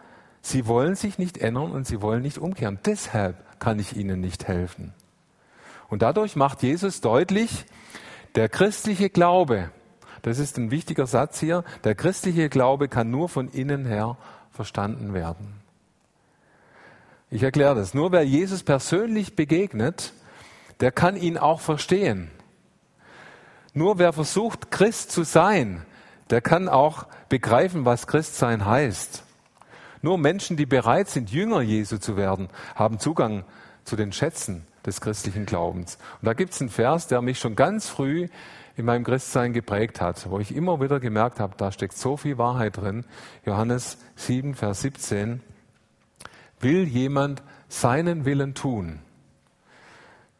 sie 0.42 0.66
wollen 0.66 0.94
sich 0.94 1.18
nicht 1.18 1.38
ändern 1.38 1.70
und 1.70 1.86
sie 1.86 2.02
wollen 2.02 2.22
nicht 2.22 2.38
umkehren. 2.38 2.78
Deshalb 2.84 3.36
kann 3.60 3.78
ich 3.78 3.96
ihnen 3.96 4.20
nicht 4.20 4.48
helfen. 4.48 4.92
Und 5.88 6.02
dadurch 6.02 6.34
macht 6.34 6.62
Jesus 6.62 7.00
deutlich, 7.00 7.66
der 8.34 8.48
christliche 8.48 9.10
Glaube, 9.10 9.70
das 10.22 10.38
ist 10.38 10.58
ein 10.58 10.70
wichtiger 10.70 11.06
Satz 11.06 11.38
hier, 11.38 11.64
der 11.84 11.94
christliche 11.94 12.48
Glaube 12.48 12.88
kann 12.88 13.10
nur 13.10 13.28
von 13.28 13.48
innen 13.48 13.86
her 13.86 14.16
verstanden 14.50 15.14
werden. 15.14 15.60
Ich 17.30 17.42
erkläre 17.42 17.74
das. 17.74 17.94
Nur 17.94 18.12
wer 18.12 18.22
Jesus 18.22 18.62
persönlich 18.62 19.36
begegnet, 19.36 20.12
der 20.80 20.92
kann 20.92 21.16
ihn 21.16 21.38
auch 21.38 21.60
verstehen. 21.60 22.30
Nur 23.72 23.98
wer 23.98 24.12
versucht, 24.12 24.70
Christ 24.70 25.10
zu 25.10 25.24
sein, 25.24 25.84
der 26.30 26.40
kann 26.40 26.68
auch 26.68 27.06
begreifen, 27.28 27.84
was 27.84 28.06
Christsein 28.06 28.64
heißt. 28.64 29.24
Nur 30.00 30.18
Menschen, 30.18 30.56
die 30.56 30.66
bereit 30.66 31.08
sind, 31.08 31.30
Jünger 31.30 31.62
Jesu 31.62 31.98
zu 31.98 32.16
werden, 32.16 32.48
haben 32.74 32.98
Zugang 32.98 33.44
zu 33.84 33.96
den 33.96 34.12
Schätzen 34.12 34.66
des 34.84 35.00
christlichen 35.00 35.46
Glaubens. 35.46 35.98
Und 36.20 36.26
da 36.26 36.34
gibt 36.34 36.52
es 36.52 36.60
einen 36.60 36.70
Vers, 36.70 37.06
der 37.06 37.22
mich 37.22 37.38
schon 37.38 37.56
ganz 37.56 37.88
früh 37.88 38.28
in 38.76 38.84
meinem 38.84 39.04
Christsein 39.04 39.52
geprägt 39.52 40.00
hat, 40.00 40.28
wo 40.28 40.38
ich 40.40 40.54
immer 40.54 40.80
wieder 40.80 41.00
gemerkt 41.00 41.40
habe, 41.40 41.54
da 41.56 41.70
steckt 41.70 41.96
so 41.96 42.16
viel 42.16 42.38
Wahrheit 42.38 42.76
drin. 42.76 43.04
Johannes 43.46 43.98
7, 44.16 44.54
Vers 44.54 44.80
17. 44.82 45.40
Will 46.60 46.84
jemand 46.84 47.42
seinen 47.68 48.24
Willen 48.24 48.54
tun, 48.54 49.00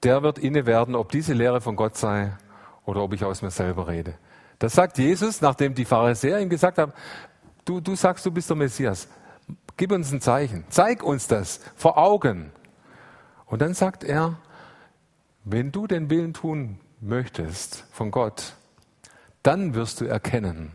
der 0.05 0.23
wird 0.23 0.39
inne 0.39 0.67
werden, 0.67 0.95
ob 0.95 1.11
diese 1.11 1.33
Lehre 1.33 1.61
von 1.61 1.77
Gott 1.77 1.97
sei 1.97 2.37
oder 2.85 3.03
ob 3.03 3.13
ich 3.13 3.25
aus 3.25 3.43
mir 3.43 3.51
selber 3.51 3.89
rede. 3.89 4.15
Das 4.59 4.75
sagt 4.75 4.99
Jesus, 4.99 5.41
nachdem 5.41 5.75
die 5.75 5.85
Pharisäer 5.85 6.41
ihm 6.41 6.49
gesagt 6.49 6.79
haben, 6.79 6.93
du, 7.65 7.81
du 7.81 7.97
sagst, 7.97 8.25
du 8.25 8.31
bist 8.31 8.49
der 8.51 8.57
Messias. 8.57 9.09
Gib 9.77 9.91
uns 9.93 10.13
ein 10.13 10.21
Zeichen. 10.21 10.65
Zeig 10.69 11.03
uns 11.03 11.27
das 11.27 11.61
vor 11.75 11.99
Augen. 11.99 12.53
Und 13.47 13.63
dann 13.63 13.75
sagt 13.75 14.05
er, 14.05 14.39
wenn 15.45 15.73
du 15.73 15.87
den 15.87 16.09
Willen 16.11 16.33
tun 16.33 16.79
möchtest 17.01 17.85
von 17.91 18.11
Gott, 18.11 18.55
dann 19.43 19.75
wirst 19.75 20.01
du 20.01 20.07
erkennen, 20.07 20.73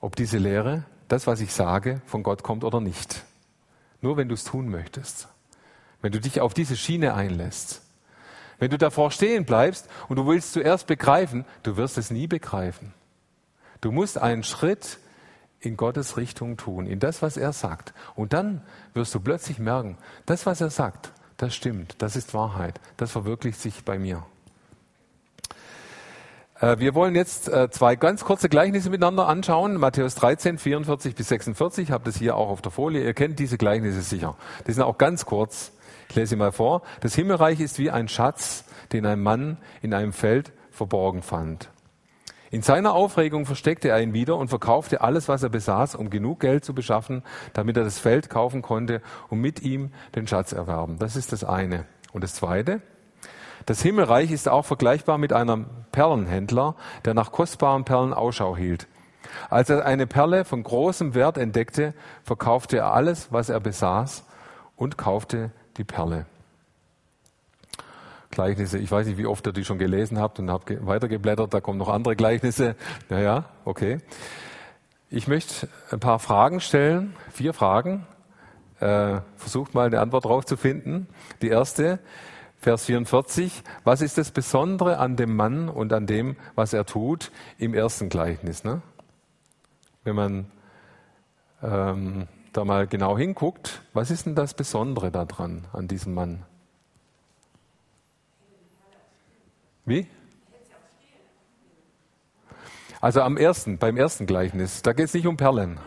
ob 0.00 0.16
diese 0.16 0.38
Lehre, 0.38 0.84
das, 1.08 1.26
was 1.26 1.40
ich 1.40 1.52
sage, 1.52 2.00
von 2.06 2.22
Gott 2.22 2.42
kommt 2.42 2.64
oder 2.64 2.80
nicht. 2.80 3.24
Nur 4.00 4.16
wenn 4.16 4.28
du 4.28 4.34
es 4.34 4.44
tun 4.44 4.68
möchtest. 4.68 5.28
Wenn 6.00 6.12
du 6.12 6.20
dich 6.20 6.40
auf 6.40 6.54
diese 6.54 6.76
Schiene 6.76 7.14
einlässt. 7.14 7.82
Wenn 8.58 8.70
du 8.70 8.78
davor 8.78 9.10
stehen 9.10 9.44
bleibst 9.44 9.88
und 10.08 10.16
du 10.16 10.26
willst 10.26 10.52
zuerst 10.52 10.86
begreifen, 10.86 11.44
du 11.62 11.76
wirst 11.76 11.98
es 11.98 12.10
nie 12.10 12.26
begreifen. 12.26 12.92
Du 13.80 13.92
musst 13.92 14.18
einen 14.18 14.42
Schritt 14.42 14.98
in 15.60 15.76
Gottes 15.76 16.16
Richtung 16.16 16.56
tun, 16.56 16.86
in 16.86 17.00
das, 17.00 17.22
was 17.22 17.36
er 17.36 17.52
sagt. 17.52 17.92
Und 18.14 18.32
dann 18.32 18.62
wirst 18.94 19.14
du 19.14 19.20
plötzlich 19.20 19.58
merken, 19.58 19.96
das, 20.26 20.46
was 20.46 20.60
er 20.60 20.70
sagt, 20.70 21.12
das 21.36 21.54
stimmt, 21.54 21.96
das 21.98 22.16
ist 22.16 22.34
Wahrheit, 22.34 22.80
das 22.96 23.12
verwirklicht 23.12 23.60
sich 23.60 23.84
bei 23.84 23.98
mir. 23.98 24.24
Äh, 26.60 26.78
wir 26.78 26.94
wollen 26.94 27.14
jetzt 27.14 27.48
äh, 27.48 27.70
zwei 27.70 27.96
ganz 27.96 28.24
kurze 28.24 28.48
Gleichnisse 28.48 28.90
miteinander 28.90 29.28
anschauen. 29.28 29.76
Matthäus 29.76 30.14
13, 30.16 30.58
44 30.58 31.14
bis 31.14 31.28
46. 31.28 31.84
Ich 31.84 31.90
habe 31.92 32.04
das 32.04 32.16
hier 32.16 32.36
auch 32.36 32.48
auf 32.48 32.62
der 32.62 32.72
Folie. 32.72 33.04
Ihr 33.04 33.14
kennt 33.14 33.38
diese 33.38 33.58
Gleichnisse 33.58 34.02
sicher. 34.02 34.36
Die 34.66 34.72
sind 34.72 34.82
auch 34.82 34.98
ganz 34.98 35.26
kurz. 35.26 35.72
Ich 36.08 36.16
lese 36.16 36.36
mal 36.36 36.52
vor. 36.52 36.82
Das 37.00 37.14
Himmelreich 37.14 37.60
ist 37.60 37.78
wie 37.78 37.90
ein 37.90 38.08
Schatz, 38.08 38.64
den 38.92 39.04
ein 39.06 39.20
Mann 39.20 39.58
in 39.82 39.92
einem 39.92 40.12
Feld 40.12 40.52
verborgen 40.70 41.22
fand. 41.22 41.70
In 42.50 42.62
seiner 42.62 42.94
Aufregung 42.94 43.44
versteckte 43.44 43.88
er 43.88 44.00
ihn 44.00 44.14
wieder 44.14 44.36
und 44.36 44.48
verkaufte 44.48 45.02
alles, 45.02 45.28
was 45.28 45.42
er 45.42 45.50
besaß, 45.50 45.96
um 45.96 46.08
genug 46.08 46.40
Geld 46.40 46.64
zu 46.64 46.74
beschaffen, 46.74 47.22
damit 47.52 47.76
er 47.76 47.84
das 47.84 47.98
Feld 47.98 48.30
kaufen 48.30 48.62
konnte 48.62 49.02
und 49.28 49.40
mit 49.40 49.60
ihm 49.60 49.90
den 50.14 50.26
Schatz 50.26 50.52
erwerben. 50.52 50.98
Das 50.98 51.14
ist 51.14 51.32
das 51.32 51.44
eine. 51.44 51.84
Und 52.12 52.24
das 52.24 52.34
zweite, 52.34 52.80
das 53.66 53.82
Himmelreich 53.82 54.30
ist 54.30 54.48
auch 54.48 54.64
vergleichbar 54.64 55.18
mit 55.18 55.34
einem 55.34 55.66
Perlenhändler, 55.92 56.74
der 57.04 57.12
nach 57.12 57.32
kostbaren 57.32 57.84
Perlen 57.84 58.14
Ausschau 58.14 58.56
hielt. 58.56 58.86
Als 59.50 59.68
er 59.68 59.84
eine 59.84 60.06
Perle 60.06 60.46
von 60.46 60.62
großem 60.62 61.14
Wert 61.14 61.36
entdeckte, 61.36 61.92
verkaufte 62.22 62.78
er 62.78 62.94
alles, 62.94 63.30
was 63.30 63.50
er 63.50 63.60
besaß 63.60 64.24
und 64.74 64.96
kaufte 64.96 65.50
die 65.78 65.84
Perle. 65.84 66.26
Gleichnisse. 68.30 68.78
Ich 68.78 68.90
weiß 68.90 69.06
nicht, 69.06 69.18
wie 69.18 69.26
oft 69.26 69.46
ihr 69.46 69.52
die 69.52 69.64
schon 69.64 69.78
gelesen 69.78 70.18
habt 70.18 70.38
und 70.38 70.50
habt 70.50 70.86
weitergeblättert. 70.86 71.54
Da 71.54 71.60
kommen 71.60 71.78
noch 71.78 71.88
andere 71.88 72.14
Gleichnisse. 72.14 72.76
Naja, 73.08 73.46
okay. 73.64 73.98
Ich 75.10 75.26
möchte 75.26 75.68
ein 75.90 76.00
paar 76.00 76.18
Fragen 76.18 76.60
stellen. 76.60 77.14
Vier 77.32 77.54
Fragen. 77.54 78.06
Äh, 78.80 79.20
versucht 79.36 79.74
mal 79.74 79.86
eine 79.86 80.00
Antwort 80.00 80.26
drauf 80.26 80.44
zu 80.44 80.56
finden. 80.56 81.08
Die 81.42 81.48
erste, 81.48 81.98
Vers 82.60 82.84
44. 82.84 83.62
Was 83.84 84.02
ist 84.02 84.18
das 84.18 84.30
Besondere 84.30 84.98
an 84.98 85.16
dem 85.16 85.34
Mann 85.34 85.68
und 85.68 85.92
an 85.92 86.06
dem, 86.06 86.36
was 86.54 86.72
er 86.72 86.84
tut 86.84 87.30
im 87.58 87.72
ersten 87.72 88.08
Gleichnis? 88.08 88.62
Ne? 88.64 88.82
Wenn 90.04 90.16
man 90.16 90.50
ähm, 91.62 92.28
da 92.52 92.64
mal 92.64 92.86
genau 92.86 93.16
hinguckt, 93.16 93.82
was 93.92 94.10
ist 94.10 94.26
denn 94.26 94.34
das 94.34 94.54
Besondere 94.54 95.10
daran, 95.10 95.66
an 95.72 95.88
diesem 95.88 96.14
Mann? 96.14 96.44
Wie? 99.84 100.06
Also 103.00 103.22
am 103.22 103.36
ersten, 103.36 103.78
beim 103.78 103.96
ersten 103.96 104.26
Gleichnis, 104.26 104.82
da 104.82 104.92
geht 104.92 105.06
es 105.06 105.14
nicht 105.14 105.26
um 105.26 105.36
Perlen. 105.36 105.78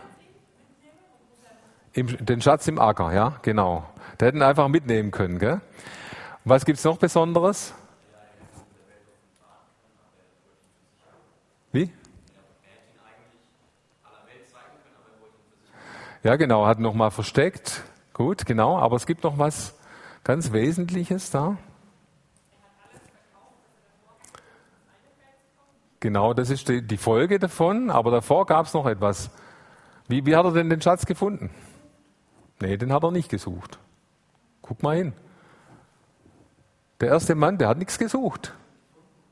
Im, 1.92 2.24
den 2.24 2.40
Schatz 2.40 2.66
im 2.68 2.78
Acker, 2.78 3.12
ja, 3.12 3.38
genau. 3.42 3.86
Da 4.16 4.26
hätten 4.26 4.42
einfach 4.42 4.68
mitnehmen 4.68 5.10
können, 5.10 5.38
gell? 5.38 5.60
Was 6.44 6.64
gibt 6.64 6.78
es 6.78 6.84
noch 6.84 6.96
Besonderes? 6.96 7.74
Wie? 11.70 11.90
Ja, 16.22 16.36
genau, 16.36 16.66
hat 16.66 16.78
nochmal 16.78 17.10
versteckt. 17.10 17.82
Gut, 18.12 18.46
genau, 18.46 18.78
aber 18.78 18.94
es 18.96 19.06
gibt 19.06 19.24
noch 19.24 19.38
was 19.38 19.74
ganz 20.22 20.52
Wesentliches 20.52 21.30
da. 21.30 21.56
Genau, 25.98 26.32
das 26.32 26.50
ist 26.50 26.68
die, 26.68 26.82
die 26.82 26.96
Folge 26.96 27.38
davon, 27.38 27.90
aber 27.90 28.10
davor 28.10 28.46
gab 28.46 28.66
es 28.66 28.74
noch 28.74 28.86
etwas. 28.86 29.30
Wie, 30.08 30.24
wie 30.26 30.36
hat 30.36 30.44
er 30.44 30.52
denn 30.52 30.70
den 30.70 30.80
Schatz 30.80 31.06
gefunden? 31.06 31.50
Nee, 32.60 32.76
den 32.76 32.92
hat 32.92 33.02
er 33.02 33.10
nicht 33.10 33.28
gesucht. 33.28 33.78
Guck 34.62 34.82
mal 34.82 34.96
hin. 34.96 35.12
Der 37.00 37.08
erste 37.08 37.34
Mann, 37.34 37.58
der 37.58 37.68
hat 37.68 37.78
nichts 37.78 37.98
gesucht. 37.98 38.54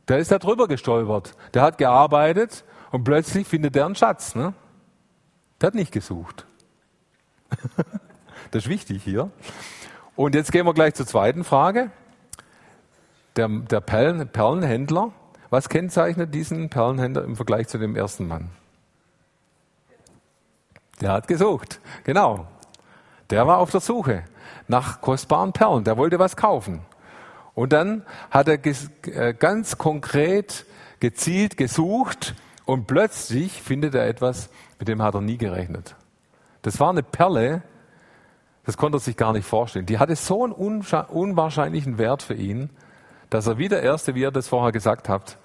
Der 0.09 0.19
ist 0.19 0.33
da 0.33 0.39
drüber 0.39 0.67
gestolpert. 0.67 1.37
Der 1.55 1.63
hat 1.63 1.79
gearbeitet 1.79 2.65
und 2.91 3.05
plötzlich 3.05 3.47
findet 3.47 3.77
er 3.77 3.87
einen 3.87 3.95
Schatz. 3.95 4.35
Ne? 4.35 4.55
Der 5.61 5.69
hat 5.69 5.75
nicht 5.77 5.93
gesucht. 5.93 6.47
Das 8.51 8.65
ist 8.65 8.69
wichtig 8.69 9.03
hier. 9.03 9.31
Und 10.17 10.35
jetzt 10.35 10.53
gehen 10.53 10.67
wir 10.67 10.75
gleich 10.75 10.95
zur 10.95 11.07
zweiten 11.07 11.45
Frage. 11.45 11.91
Der, 13.37 13.49
der 13.49 13.81
Perlen, 13.81 14.29
Perlenhändler, 14.29 15.13
was 15.51 15.69
kennzeichnet 15.69 16.35
diesen 16.35 16.69
Perlenhändler 16.69 17.25
im 17.25 17.37
Vergleich 17.37 17.69
zu 17.69 17.79
dem 17.79 17.97
ersten 17.97 18.27
Mann? 18.27 18.51
Der 21.01 21.13
hat 21.13 21.29
gesucht, 21.29 21.81
genau. 22.05 22.47
Der 23.31 23.47
war 23.47 23.59
auf 23.59 23.71
der 23.71 23.81
Suche 23.81 24.25
nach 24.69 25.01
kostbaren 25.01 25.53
Perlen, 25.53 25.85
der 25.85 25.97
wollte 25.97 26.19
was 26.19 26.37
kaufen. 26.37 26.81
Und 27.55 27.73
dann 27.73 28.05
hat 28.31 28.49
er 28.49 28.59
äh, 28.65 29.35
ganz 29.35 29.79
konkret, 29.79 30.67
gezielt 31.01 31.57
gesucht 31.57 32.35
und 32.65 32.87
plötzlich 32.87 33.61
findet 33.61 33.95
er 33.95 34.07
etwas, 34.07 34.51
mit 34.79 34.89
dem 34.89 35.03
hat 35.03 35.15
er 35.15 35.21
nie 35.21 35.39
gerechnet. 35.39 35.97
Das 36.63 36.81
war 36.81 36.91
eine 36.91 37.03
Perle, 37.03 37.63
das 38.65 38.77
konnte 38.77 38.99
er 38.99 39.01
sich 39.01 39.17
gar 39.17 39.33
nicht 39.33 39.47
vorstellen. 39.47 39.87
Die 39.87 39.99
hatte 39.99 40.15
so 40.17 40.45
einen 40.45 40.53
unwahrscheinlichen 40.53 41.99
Wert 41.99 42.23
für 42.23 42.35
ihn, 42.35 42.71
dass 43.31 43.47
er 43.47 43.59
wie 43.59 43.69
der 43.69 43.83
Erste, 43.83 44.15
wie 44.15 44.25
er 44.25 44.31
das 44.31 44.49
vorher 44.49 44.73
gesagt 44.73 45.09
hat, 45.09 45.39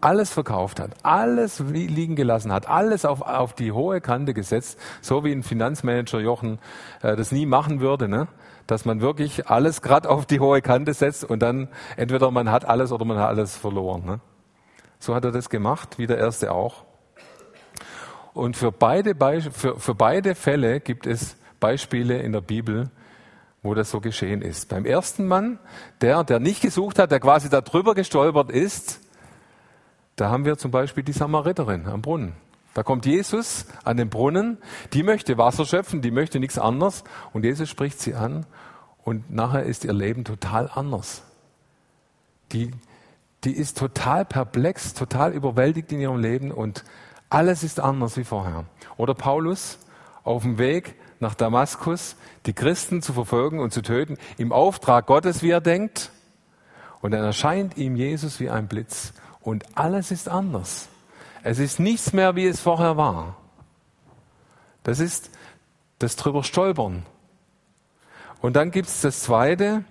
alles 0.00 0.30
verkauft 0.32 0.78
hat, 0.78 0.90
alles 1.02 1.58
liegen 1.58 2.16
gelassen 2.16 2.52
hat, 2.52 2.68
alles 2.68 3.04
auf, 3.04 3.22
auf 3.22 3.54
die 3.54 3.72
hohe 3.72 4.00
Kante 4.00 4.34
gesetzt, 4.34 4.78
so 5.00 5.24
wie 5.24 5.32
ein 5.32 5.42
Finanzmanager 5.42 6.20
Jochen 6.20 6.58
äh, 7.02 7.16
das 7.16 7.32
nie 7.32 7.46
machen 7.46 7.80
würde, 7.80 8.08
ne? 8.08 8.28
dass 8.66 8.84
man 8.84 9.00
wirklich 9.00 9.48
alles 9.48 9.80
gerade 9.80 10.08
auf 10.08 10.26
die 10.26 10.40
hohe 10.40 10.60
Kante 10.60 10.92
setzt 10.92 11.24
und 11.24 11.40
dann 11.40 11.68
entweder 11.96 12.30
man 12.30 12.50
hat 12.50 12.64
alles 12.64 12.92
oder 12.92 13.04
man 13.04 13.18
hat 13.18 13.28
alles 13.28 13.56
verloren. 13.56 14.04
Ne? 14.04 14.20
So 14.98 15.14
hat 15.14 15.24
er 15.24 15.32
das 15.32 15.50
gemacht, 15.50 15.98
wie 15.98 16.06
der 16.06 16.18
Erste 16.18 16.52
auch. 16.52 16.85
Und 18.36 18.54
für 18.54 18.70
beide, 18.70 19.14
für, 19.50 19.80
für 19.80 19.94
beide 19.94 20.34
Fälle 20.34 20.80
gibt 20.80 21.06
es 21.06 21.36
Beispiele 21.58 22.18
in 22.18 22.32
der 22.32 22.42
Bibel, 22.42 22.90
wo 23.62 23.72
das 23.72 23.90
so 23.90 24.02
geschehen 24.02 24.42
ist. 24.42 24.68
Beim 24.68 24.84
ersten 24.84 25.26
Mann, 25.26 25.58
der, 26.02 26.22
der 26.22 26.38
nicht 26.38 26.60
gesucht 26.60 26.98
hat, 26.98 27.10
der 27.10 27.18
quasi 27.18 27.48
da 27.48 27.62
drüber 27.62 27.94
gestolpert 27.94 28.50
ist, 28.50 29.00
da 30.16 30.28
haben 30.28 30.44
wir 30.44 30.58
zum 30.58 30.70
Beispiel 30.70 31.02
die 31.02 31.12
Samariterin 31.12 31.86
am 31.86 32.02
Brunnen. 32.02 32.34
Da 32.74 32.82
kommt 32.82 33.06
Jesus 33.06 33.64
an 33.84 33.96
den 33.96 34.10
Brunnen, 34.10 34.58
die 34.92 35.02
möchte 35.02 35.38
Wasser 35.38 35.64
schöpfen, 35.64 36.02
die 36.02 36.10
möchte 36.10 36.38
nichts 36.38 36.58
anderes 36.58 37.04
und 37.32 37.42
Jesus 37.42 37.70
spricht 37.70 38.00
sie 38.00 38.14
an 38.14 38.44
und 39.02 39.30
nachher 39.30 39.62
ist 39.62 39.86
ihr 39.86 39.94
Leben 39.94 40.24
total 40.24 40.68
anders. 40.74 41.22
Die, 42.52 42.70
die 43.44 43.56
ist 43.56 43.78
total 43.78 44.26
perplex, 44.26 44.92
total 44.92 45.32
überwältigt 45.32 45.90
in 45.90 46.00
ihrem 46.00 46.20
Leben 46.20 46.52
und 46.52 46.84
alles 47.28 47.62
ist 47.62 47.80
anders 47.80 48.16
wie 48.16 48.24
vorher. 48.24 48.64
Oder 48.96 49.14
Paulus 49.14 49.78
auf 50.24 50.42
dem 50.42 50.58
Weg 50.58 50.94
nach 51.20 51.34
Damaskus, 51.34 52.16
die 52.46 52.52
Christen 52.52 53.02
zu 53.02 53.12
verfolgen 53.12 53.58
und 53.60 53.72
zu 53.72 53.82
töten, 53.82 54.18
im 54.36 54.52
Auftrag 54.52 55.06
Gottes, 55.06 55.42
wie 55.42 55.50
er 55.50 55.60
denkt. 55.60 56.10
Und 57.00 57.12
dann 57.12 57.24
erscheint 57.24 57.76
ihm 57.76 57.96
Jesus 57.96 58.40
wie 58.40 58.50
ein 58.50 58.68
Blitz 58.68 59.12
und 59.40 59.64
alles 59.76 60.10
ist 60.10 60.28
anders. 60.28 60.88
Es 61.42 61.58
ist 61.58 61.78
nichts 61.78 62.12
mehr, 62.12 62.34
wie 62.34 62.46
es 62.46 62.60
vorher 62.60 62.96
war. 62.96 63.36
Das 64.82 64.98
ist 64.98 65.30
das 65.98 66.16
drüber 66.16 66.42
stolpern. 66.42 67.04
Und 68.40 68.56
dann 68.56 68.70
gibt 68.70 68.88
es 68.88 69.00
das 69.00 69.20
Zweite, 69.20 69.84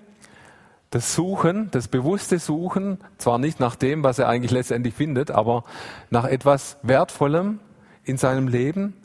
das 0.90 1.16
Suchen, 1.16 1.70
das 1.72 1.88
bewusste 1.88 2.40
Suchen, 2.40 3.00
zwar 3.18 3.38
nicht 3.38 3.60
nach 3.60 3.76
dem, 3.76 4.04
was 4.04 4.20
er 4.20 4.28
eigentlich 4.28 4.52
letztendlich 4.52 4.94
findet, 4.94 5.32
aber 5.32 5.64
nach 6.10 6.26
etwas 6.26 6.78
Wertvollem 6.84 7.60
in 8.04 8.18
seinem 8.18 8.48
Leben. 8.48 8.96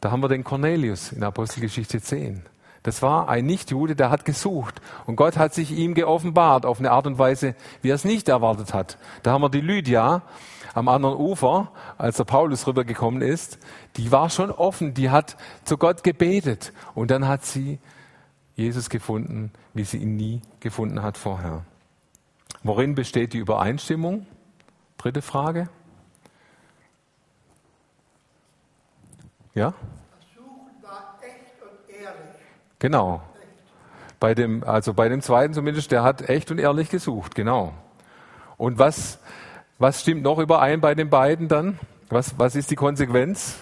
Da 0.00 0.10
haben 0.10 0.22
wir 0.22 0.28
den 0.28 0.44
Cornelius 0.44 1.12
in 1.12 1.22
Apostelgeschichte 1.22 2.00
10. 2.00 2.44
Das 2.82 3.02
war 3.02 3.28
ein 3.28 3.44
Nichtjude, 3.44 3.94
der 3.94 4.08
hat 4.10 4.24
gesucht. 4.24 4.80
Und 5.04 5.16
Gott 5.16 5.36
hat 5.36 5.52
sich 5.52 5.70
ihm 5.72 5.92
geoffenbart 5.94 6.64
auf 6.64 6.78
eine 6.78 6.92
Art 6.92 7.06
und 7.06 7.18
Weise, 7.18 7.54
wie 7.82 7.90
er 7.90 7.96
es 7.96 8.04
nicht 8.04 8.28
erwartet 8.28 8.72
hat. 8.72 8.96
Da 9.22 9.32
haben 9.32 9.42
wir 9.42 9.50
die 9.50 9.60
Lydia 9.60 10.22
am 10.72 10.88
anderen 10.88 11.16
Ufer, 11.16 11.72
als 11.98 12.16
der 12.16 12.24
Paulus 12.24 12.66
rübergekommen 12.66 13.20
ist. 13.20 13.58
Die 13.96 14.10
war 14.12 14.30
schon 14.30 14.50
offen, 14.50 14.94
die 14.94 15.10
hat 15.10 15.36
zu 15.64 15.76
Gott 15.76 16.02
gebetet. 16.02 16.72
Und 16.94 17.10
dann 17.10 17.28
hat 17.28 17.44
sie 17.44 17.78
Jesus 18.60 18.90
gefunden, 18.90 19.50
wie 19.72 19.84
sie 19.84 19.96
ihn 19.96 20.16
nie 20.16 20.42
gefunden 20.60 21.02
hat 21.02 21.16
vorher. 21.16 21.64
Worin 22.62 22.94
besteht 22.94 23.32
die 23.32 23.38
Übereinstimmung? 23.38 24.26
Dritte 24.98 25.22
Frage. 25.22 25.70
Ja? 29.54 29.72
Genau. 32.78 33.22
Bei 34.18 34.34
dem, 34.34 34.62
also 34.64 34.92
bei 34.92 35.08
dem 35.08 35.22
zweiten 35.22 35.54
zumindest, 35.54 35.90
der 35.90 36.02
hat 36.02 36.28
echt 36.28 36.50
und 36.50 36.58
ehrlich 36.58 36.90
gesucht, 36.90 37.34
genau. 37.34 37.72
Und 38.58 38.78
was, 38.78 39.18
was 39.78 40.02
stimmt 40.02 40.22
noch 40.22 40.38
überein 40.38 40.82
bei 40.82 40.94
den 40.94 41.08
beiden 41.08 41.48
dann? 41.48 41.78
Was, 42.10 42.38
was 42.38 42.56
ist 42.56 42.70
die 42.70 42.76
Konsequenz? 42.76 43.56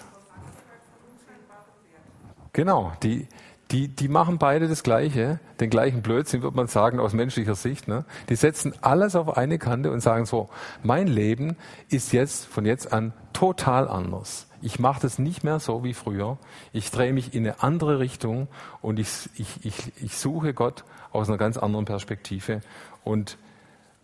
Genau, 2.51 2.91
die, 3.03 3.27
die, 3.71 3.87
die 3.87 4.07
machen 4.07 4.39
beide 4.39 4.67
das 4.67 4.81
Gleiche, 4.81 5.39
den 5.59 5.69
gleichen 5.69 6.01
Blödsinn, 6.01 6.41
würde 6.41 6.57
man 6.57 6.67
sagen, 6.67 6.99
aus 6.99 7.13
menschlicher 7.13 7.55
Sicht. 7.55 7.87
Ne? 7.87 8.03
Die 8.29 8.35
setzen 8.35 8.73
alles 8.81 9.15
auf 9.15 9.37
eine 9.37 9.59
Kante 9.59 9.91
und 9.91 10.01
sagen 10.01 10.25
so, 10.25 10.49
mein 10.81 11.07
Leben 11.07 11.55
ist 11.87 12.11
jetzt 12.11 12.45
von 12.45 12.65
jetzt 12.65 12.91
an 12.91 13.13
total 13.31 13.87
anders. 13.87 14.47
Ich 14.61 14.79
mache 14.79 15.01
das 15.01 15.19
nicht 15.19 15.43
mehr 15.43 15.59
so 15.59 15.83
wie 15.83 15.93
früher. 15.93 16.37
Ich 16.73 16.89
drehe 16.89 17.13
mich 17.13 17.33
in 17.33 17.45
eine 17.45 17.61
andere 17.61 17.99
Richtung 17.99 18.47
und 18.81 18.99
ich, 18.99 19.29
ich, 19.35 19.63
ich, 19.63 19.93
ich 20.01 20.17
suche 20.17 20.53
Gott 20.53 20.83
aus 21.11 21.29
einer 21.29 21.37
ganz 21.37 21.57
anderen 21.57 21.85
Perspektive. 21.85 22.61
Und 23.03 23.37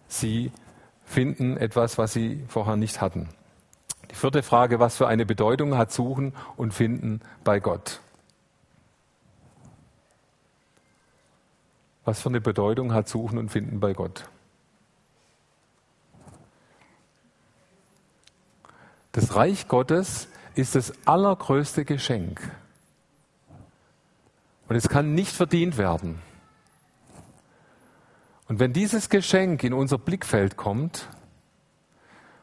sie 0.07 0.51
finden 1.05 1.57
etwas, 1.57 1.97
was 1.97 2.13
sie 2.13 2.43
vorher 2.47 2.77
nicht 2.77 3.01
hatten. 3.01 3.29
Die 4.11 4.15
vierte 4.15 4.43
Frage, 4.43 4.79
was 4.79 4.95
für 4.95 5.07
eine 5.07 5.25
Bedeutung 5.25 5.75
hat 5.75 5.91
Suchen 5.91 6.33
und 6.55 6.73
Finden 6.73 7.21
bei 7.43 7.59
Gott? 7.59 7.99
Was 12.05 12.21
für 12.21 12.29
eine 12.29 12.39
Bedeutung 12.39 12.93
hat 12.93 13.09
Suchen 13.09 13.39
und 13.39 13.49
Finden 13.49 13.79
bei 13.79 13.93
Gott? 13.93 14.29
Das 19.11 19.35
Reich 19.35 19.67
Gottes 19.67 20.27
ist 20.53 20.75
das 20.75 20.93
allergrößte 21.05 21.83
Geschenk. 21.83 22.51
Und 24.67 24.75
es 24.75 24.87
kann 24.87 25.15
nicht 25.15 25.31
verdient 25.31 25.77
werden. 25.77 26.21
Und 28.47 28.59
wenn 28.59 28.73
dieses 28.73 29.09
Geschenk 29.09 29.63
in 29.63 29.73
unser 29.73 29.97
Blickfeld 29.97 30.57
kommt, 30.57 31.09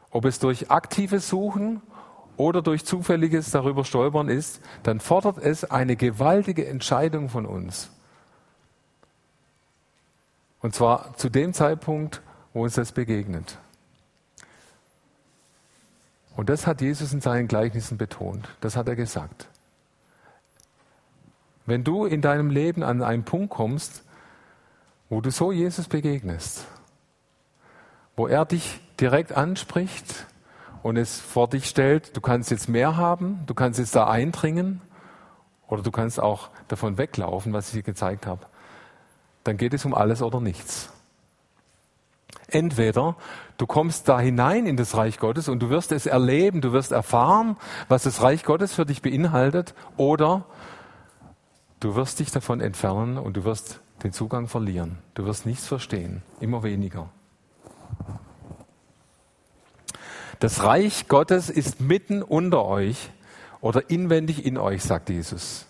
ob 0.09 0.25
es 0.25 0.39
durch 0.39 0.69
aktives 0.69 1.29
Suchen 1.29 1.81
oder 2.35 2.61
durch 2.61 2.85
zufälliges 2.85 3.51
darüber 3.51 3.85
stolpern 3.85 4.27
ist, 4.27 4.59
dann 4.83 4.99
fordert 4.99 5.37
es 5.37 5.63
eine 5.63 5.95
gewaltige 5.95 6.67
Entscheidung 6.67 7.29
von 7.29 7.45
uns. 7.45 7.92
Und 10.63 10.73
zwar 10.73 11.13
zu 11.17 11.29
dem 11.29 11.53
Zeitpunkt, 11.53 12.21
wo 12.53 12.63
uns 12.63 12.75
das 12.75 12.93
begegnet. 12.93 13.57
Und 16.37 16.49
das 16.49 16.65
hat 16.65 16.79
Jesus 16.79 17.11
in 17.11 17.19
seinen 17.19 17.49
Gleichnissen 17.49 17.97
betont. 17.97 18.47
Das 18.61 18.77
hat 18.77 18.87
er 18.87 18.95
gesagt. 18.95 19.47
Wenn 21.65 21.83
du 21.83 22.05
in 22.05 22.21
deinem 22.21 22.49
Leben 22.49 22.81
an 22.81 23.03
einen 23.03 23.25
Punkt 23.25 23.49
kommst, 23.49 24.03
wo 25.09 25.19
du 25.19 25.31
so 25.31 25.51
Jesus 25.51 25.89
begegnest, 25.89 26.65
wo 28.15 28.27
er 28.27 28.45
dich 28.45 28.79
direkt 29.01 29.33
anspricht 29.33 30.27
und 30.81 30.95
es 30.95 31.19
vor 31.19 31.49
dich 31.49 31.67
stellt, 31.67 32.15
du 32.15 32.21
kannst 32.21 32.51
jetzt 32.51 32.69
mehr 32.69 32.95
haben, 32.95 33.43
du 33.47 33.53
kannst 33.53 33.79
jetzt 33.79 33.95
da 33.97 34.09
eindringen 34.09 34.81
oder 35.67 35.83
du 35.83 35.91
kannst 35.91 36.21
auch 36.21 36.49
davon 36.69 36.97
weglaufen, 36.97 37.51
was 37.51 37.67
ich 37.67 37.73
dir 37.73 37.83
gezeigt 37.83 38.25
habe 38.25 38.45
dann 39.43 39.57
geht 39.57 39.73
es 39.73 39.85
um 39.85 39.93
alles 39.93 40.21
oder 40.21 40.39
nichts. 40.39 40.89
Entweder 42.47 43.15
du 43.57 43.65
kommst 43.65 44.07
da 44.07 44.19
hinein 44.19 44.65
in 44.65 44.77
das 44.77 44.95
Reich 44.95 45.17
Gottes 45.17 45.49
und 45.49 45.59
du 45.59 45.69
wirst 45.69 45.91
es 45.91 46.05
erleben, 46.05 46.61
du 46.61 46.71
wirst 46.71 46.91
erfahren, 46.91 47.57
was 47.87 48.03
das 48.03 48.21
Reich 48.21 48.43
Gottes 48.43 48.73
für 48.73 48.85
dich 48.85 49.01
beinhaltet, 49.01 49.73
oder 49.97 50.45
du 51.79 51.95
wirst 51.95 52.19
dich 52.19 52.31
davon 52.31 52.61
entfernen 52.61 53.17
und 53.17 53.37
du 53.37 53.43
wirst 53.43 53.79
den 54.03 54.13
Zugang 54.13 54.47
verlieren. 54.47 54.99
Du 55.15 55.25
wirst 55.25 55.45
nichts 55.45 55.65
verstehen, 55.65 56.21
immer 56.39 56.63
weniger. 56.63 57.09
Das 60.39 60.63
Reich 60.63 61.07
Gottes 61.07 61.49
ist 61.49 61.79
mitten 61.79 62.21
unter 62.21 62.65
euch 62.65 63.11
oder 63.61 63.89
inwendig 63.89 64.45
in 64.45 64.57
euch, 64.57 64.83
sagt 64.83 65.09
Jesus. 65.09 65.65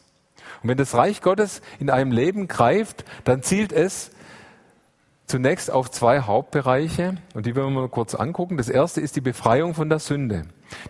Und 0.63 0.69
wenn 0.69 0.77
das 0.77 0.95
Reich 0.95 1.21
Gottes 1.21 1.61
in 1.79 1.89
einem 1.89 2.11
Leben 2.11 2.47
greift, 2.47 3.03
dann 3.25 3.43
zielt 3.43 3.73
es 3.73 4.11
zunächst 5.25 5.71
auf 5.71 5.91
zwei 5.91 6.21
Hauptbereiche 6.21 7.15
und 7.33 7.45
die 7.45 7.55
wollen 7.55 7.73
wir 7.73 7.81
mal 7.81 7.89
kurz 7.89 8.15
angucken. 8.15 8.57
Das 8.57 8.69
erste 8.69 9.01
ist 9.01 9.15
die 9.15 9.21
Befreiung 9.21 9.73
von 9.73 9.89
der 9.89 9.99
Sünde. 9.99 10.43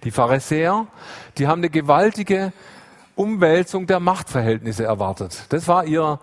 Die 0.03 0.11
Pharisäer, 0.11 0.87
die 1.37 1.47
haben 1.47 1.59
eine 1.59 1.69
gewaltige 1.69 2.53
Umwälzung 3.15 3.87
der 3.87 3.99
Machtverhältnisse 3.99 4.83
erwartet. 4.83 5.45
Das 5.49 5.67
war 5.67 5.85
ihr, 5.85 6.19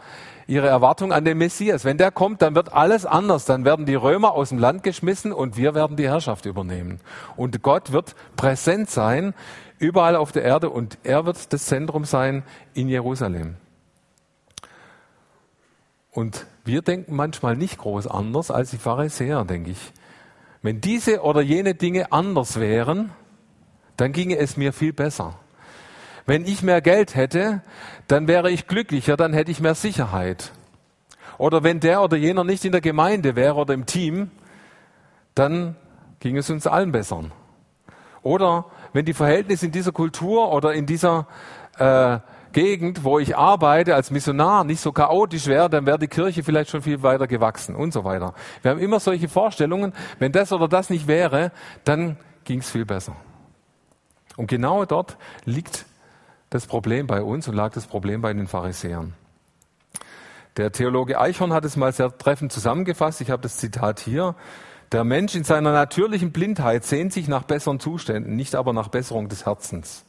ihre 0.47 0.67
Erwartung 0.67 1.13
an 1.13 1.25
den 1.25 1.39
Messias. 1.39 1.85
Wenn 1.85 1.99
der 1.99 2.11
kommt, 2.11 2.43
dann 2.43 2.55
wird 2.55 2.73
alles 2.73 3.07
anders. 3.07 3.45
Dann 3.45 3.65
werden 3.65 3.87
die 3.87 3.95
Römer 3.95 4.33
aus 4.33 4.49
dem 4.49 4.59
Land 4.59 4.83
geschmissen 4.83 5.33
und 5.33 5.57
wir 5.57 5.75
werden 5.75 5.97
die 5.97 6.09
Herrschaft 6.09 6.47
übernehmen. 6.47 7.01
Und 7.37 7.63
Gott 7.63 7.93
wird 7.93 8.17
präsent 8.37 8.91
sein 8.91 9.35
überall 9.81 10.15
auf 10.15 10.31
der 10.31 10.45
Erde 10.45 10.71
und 10.71 10.99
er 11.03 11.27
wird 11.27 11.53
das 11.53 11.67
Zentrum 11.67 12.05
sein 12.05 12.45
in 12.75 12.89
Jerusalem. 12.89 13.57
Und 16.13 16.47
wir 16.65 16.83
denken 16.83 17.17
manchmal 17.17 17.57
nicht 17.57 17.79
groß 17.79 18.07
anders 18.07 18.51
als 18.51 18.71
die 18.71 18.79
Pharisäer, 18.79 19.45
denke 19.45 19.71
ich. 19.71 19.93
Wenn 20.63 20.81
diese 20.81 21.23
oder 21.23 21.41
jene 21.41 21.75
Dinge 21.75 22.13
anders 22.13 22.61
wären, 22.61 23.11
dann 23.97 24.13
ginge 24.13 24.37
es 24.37 24.57
mir 24.57 24.73
viel 24.73 24.93
besser. 24.93 25.39
Wenn 26.27 26.45
ich 26.45 26.63
mehr 26.63 26.83
Geld 26.83 27.15
hätte, 27.15 27.63
dann 28.07 28.29
wäre 28.29 28.51
ich 28.51 28.67
glücklicher, 28.67 29.17
dann 29.17 29.33
hätte 29.33 29.51
ich 29.51 29.61
mehr 29.61 29.75
Sicherheit. 29.75 30.53
Oder 31.39 31.63
wenn 31.63 31.81
der 31.81 32.03
oder 32.03 32.19
jener 32.19 32.45
nicht 32.45 32.67
in 32.67 32.73
der 32.73 32.83
Gemeinde 32.83 33.35
wäre 33.35 33.55
oder 33.55 33.73
im 33.73 33.87
Team, 33.87 34.31
dann 35.35 35.77
ging 36.19 36.37
es 36.37 36.51
uns 36.51 36.67
allen 36.67 36.93
besser. 36.93 37.25
Oder 38.23 38.67
wenn 38.93 39.05
die 39.05 39.15
Verhältnisse 39.15 39.67
in 39.67 39.73
dieser 39.73 39.93
Kultur 39.93 40.53
oder 40.53 40.73
in 40.73 40.87
dieser 40.87 41.27
äh, 41.79 42.19
Gegend, 42.53 43.05
wo 43.05 43.19
ich 43.19 43.37
arbeite 43.37 43.95
als 43.95 44.11
Missionar, 44.11 44.65
nicht 44.65 44.81
so 44.81 44.91
chaotisch 44.91 45.47
wäre, 45.47 45.71
dann 45.71 45.87
wäre 45.87 45.99
die 45.99 46.09
Kirche 46.09 46.43
vielleicht 46.43 46.71
schon 46.71 46.83
viel 46.83 47.03
weiter 47.03 47.29
gewachsen 47.29 47.77
und 47.77 47.93
so 47.93 48.05
weiter. 48.05 48.35
Wir 48.63 48.73
haben 48.73 48.81
immer 48.81 48.99
solche 48.99 49.29
Vorstellungen, 49.29 49.93
wenn 50.19 50.33
das 50.33 50.53
oder 50.53 50.67
das 50.67 50.91
nicht 50.91 51.07
wäre, 51.07 51.53
dann 51.85 52.17
ging 52.45 52.59
es 52.59 52.71
viel 52.71 52.85
besser. 52.85 53.15
Und 54.37 54.49
genau 54.49 54.85
dort 54.85 55.17
liegt 55.45 55.87
das 56.49 56.67
Problem 56.67 57.07
bei 57.07 57.23
uns 57.23 57.47
und 57.47 57.55
lag 57.55 57.73
das 57.73 57.87
Problem 57.87 58.21
bei 58.21 58.33
den 58.33 58.49
Pharisäern. 58.49 59.15
Der 60.57 60.73
Theologe 60.73 61.21
Eichhorn 61.21 61.53
hat 61.53 61.65
es 61.65 61.77
mal 61.77 61.93
sehr 61.93 62.17
treffend 62.19 62.51
zusammengefasst. 62.51 63.21
Ich 63.21 63.31
habe 63.31 63.43
das 63.43 63.59
Zitat 63.59 64.01
hier. 64.01 64.35
Der 64.93 65.05
Mensch 65.05 65.37
in 65.37 65.45
seiner 65.45 65.73
natürlichen 65.73 66.33
Blindheit 66.33 66.85
sehnt 66.85 67.13
sich 67.13 67.29
nach 67.29 67.45
besseren 67.45 67.79
Zuständen, 67.79 68.35
nicht 68.35 68.57
aber 68.57 68.73
nach 68.73 68.89
Besserung 68.89 69.29
des 69.29 69.47
Herzens. 69.47 70.05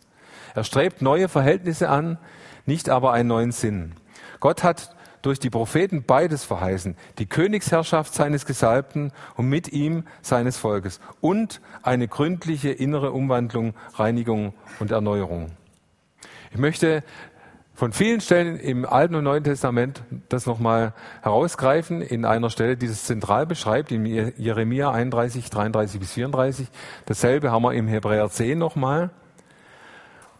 Er 0.55 0.63
strebt 0.63 1.03
neue 1.03 1.29
Verhältnisse 1.29 1.87
an, 1.87 2.17
nicht 2.65 2.89
aber 2.89 3.13
einen 3.13 3.29
neuen 3.29 3.51
Sinn. 3.51 3.93
Gott 4.39 4.63
hat 4.63 4.95
durch 5.21 5.37
die 5.37 5.51
Propheten 5.51 6.03
beides 6.03 6.43
verheißen, 6.43 6.95
die 7.19 7.27
Königsherrschaft 7.27 8.15
seines 8.15 8.47
Gesalbten 8.47 9.11
und 9.35 9.47
mit 9.47 9.71
ihm 9.71 10.03
seines 10.23 10.57
Volkes 10.57 10.99
und 11.21 11.61
eine 11.83 12.07
gründliche 12.07 12.71
innere 12.71 13.11
Umwandlung, 13.11 13.75
Reinigung 13.93 14.55
und 14.79 14.89
Erneuerung. 14.89 15.51
Ich 16.51 16.57
möchte 16.57 17.03
von 17.81 17.93
vielen 17.93 18.21
Stellen 18.21 18.59
im 18.59 18.85
Alten 18.85 19.15
und 19.15 19.23
Neuen 19.23 19.43
Testament 19.43 20.03
das 20.29 20.45
nochmal 20.45 20.93
herausgreifen, 21.23 22.03
in 22.03 22.25
einer 22.25 22.51
Stelle, 22.51 22.77
die 22.77 22.85
das 22.85 23.05
zentral 23.05 23.47
beschreibt, 23.47 23.91
in 23.91 24.05
Jeremia 24.05 24.91
31, 24.91 25.49
33 25.49 25.99
bis 25.99 26.11
34. 26.11 26.67
Dasselbe 27.07 27.51
haben 27.51 27.63
wir 27.63 27.73
im 27.73 27.87
Hebräer 27.87 28.29
10 28.29 28.59
nochmal. 28.59 29.09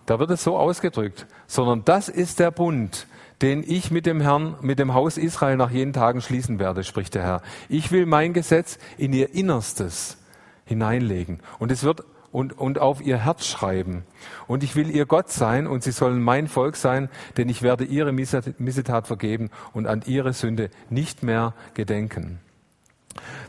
Da 0.05 0.19
wird 0.19 0.29
es 0.29 0.43
so 0.43 0.55
ausgedrückt, 0.55 1.25
sondern 1.47 1.83
das 1.83 2.09
ist 2.09 2.39
der 2.39 2.51
Bund, 2.51 3.07
den 3.41 3.63
ich 3.65 3.89
mit 3.89 4.05
dem 4.05 4.21
Herrn, 4.21 4.57
mit 4.61 4.77
dem 4.77 4.93
Haus 4.93 5.17
Israel 5.17 5.57
nach 5.57 5.71
jenen 5.71 5.93
Tagen 5.93 6.21
schließen 6.21 6.59
werde, 6.59 6.83
spricht 6.83 7.15
der 7.15 7.23
Herr. 7.23 7.41
Ich 7.69 7.91
will 7.91 8.05
mein 8.05 8.33
Gesetz 8.33 8.77
in 8.99 9.13
ihr 9.13 9.33
Innerstes 9.33 10.19
hineinlegen. 10.65 11.39
Und 11.57 11.71
es 11.71 11.83
wird 11.83 12.03
und, 12.31 12.57
und 12.57 12.79
auf 12.79 13.01
ihr 13.01 13.17
Herz 13.17 13.45
schreiben. 13.45 14.03
Und 14.47 14.63
ich 14.63 14.75
will 14.75 14.89
ihr 14.89 15.05
Gott 15.05 15.29
sein 15.29 15.67
und 15.67 15.83
sie 15.83 15.91
sollen 15.91 16.21
mein 16.21 16.47
Volk 16.47 16.75
sein, 16.75 17.09
denn 17.37 17.49
ich 17.49 17.61
werde 17.61 17.83
ihre 17.83 18.11
Missetat 18.11 19.07
vergeben 19.07 19.49
und 19.73 19.87
an 19.87 20.03
ihre 20.05 20.33
Sünde 20.33 20.69
nicht 20.89 21.23
mehr 21.23 21.53
gedenken. 21.73 22.39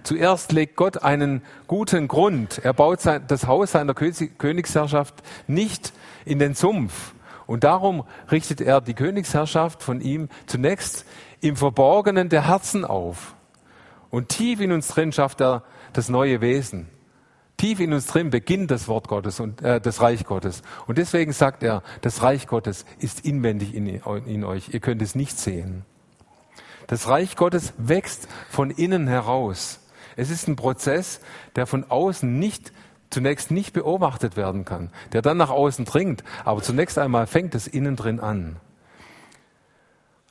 Zuerst 0.02 0.52
legt 0.52 0.76
Gott 0.76 1.02
einen 1.02 1.42
guten 1.68 2.08
Grund. 2.08 2.60
Er 2.64 2.72
baut 2.72 3.00
sein, 3.00 3.24
das 3.28 3.46
Haus 3.46 3.72
seiner 3.72 3.94
Königsherrschaft 3.94 5.14
nicht 5.46 5.92
in 6.24 6.38
den 6.38 6.54
Sumpf. 6.54 7.14
Und 7.46 7.64
darum 7.64 8.04
richtet 8.30 8.60
er 8.60 8.80
die 8.80 8.94
Königsherrschaft 8.94 9.82
von 9.82 10.00
ihm 10.00 10.28
zunächst 10.46 11.04
im 11.40 11.56
Verborgenen 11.56 12.28
der 12.28 12.46
Herzen 12.46 12.84
auf. 12.84 13.34
Und 14.10 14.28
tief 14.28 14.60
in 14.60 14.72
uns 14.72 14.88
drin 14.88 15.12
schafft 15.12 15.40
er 15.40 15.62
das 15.92 16.08
neue 16.08 16.40
Wesen. 16.40 16.88
Tief 17.62 17.78
in 17.78 17.92
uns 17.92 18.06
drin 18.08 18.30
beginnt 18.30 18.72
das 18.72 18.88
Wort 18.88 19.06
Gottes 19.06 19.38
und 19.38 19.62
äh, 19.62 19.80
das 19.80 20.00
Reich 20.00 20.24
Gottes. 20.24 20.62
Und 20.88 20.98
deswegen 20.98 21.32
sagt 21.32 21.62
er, 21.62 21.84
das 22.00 22.20
Reich 22.20 22.48
Gottes 22.48 22.84
ist 22.98 23.24
inwendig 23.24 23.72
in, 23.72 23.86
in 23.86 24.42
euch. 24.42 24.70
Ihr 24.74 24.80
könnt 24.80 25.00
es 25.00 25.14
nicht 25.14 25.38
sehen. 25.38 25.84
Das 26.88 27.06
Reich 27.06 27.36
Gottes 27.36 27.72
wächst 27.78 28.26
von 28.50 28.72
innen 28.72 29.06
heraus. 29.06 29.78
Es 30.16 30.28
ist 30.28 30.48
ein 30.48 30.56
Prozess, 30.56 31.20
der 31.54 31.68
von 31.68 31.88
außen 31.88 32.36
nicht 32.36 32.72
zunächst 33.10 33.52
nicht 33.52 33.72
beobachtet 33.74 34.36
werden 34.36 34.64
kann, 34.64 34.90
der 35.12 35.22
dann 35.22 35.36
nach 35.36 35.50
außen 35.50 35.84
dringt, 35.84 36.24
aber 36.44 36.62
zunächst 36.62 36.98
einmal 36.98 37.28
fängt 37.28 37.54
es 37.54 37.68
innen 37.68 37.94
drin 37.94 38.18
an. 38.18 38.56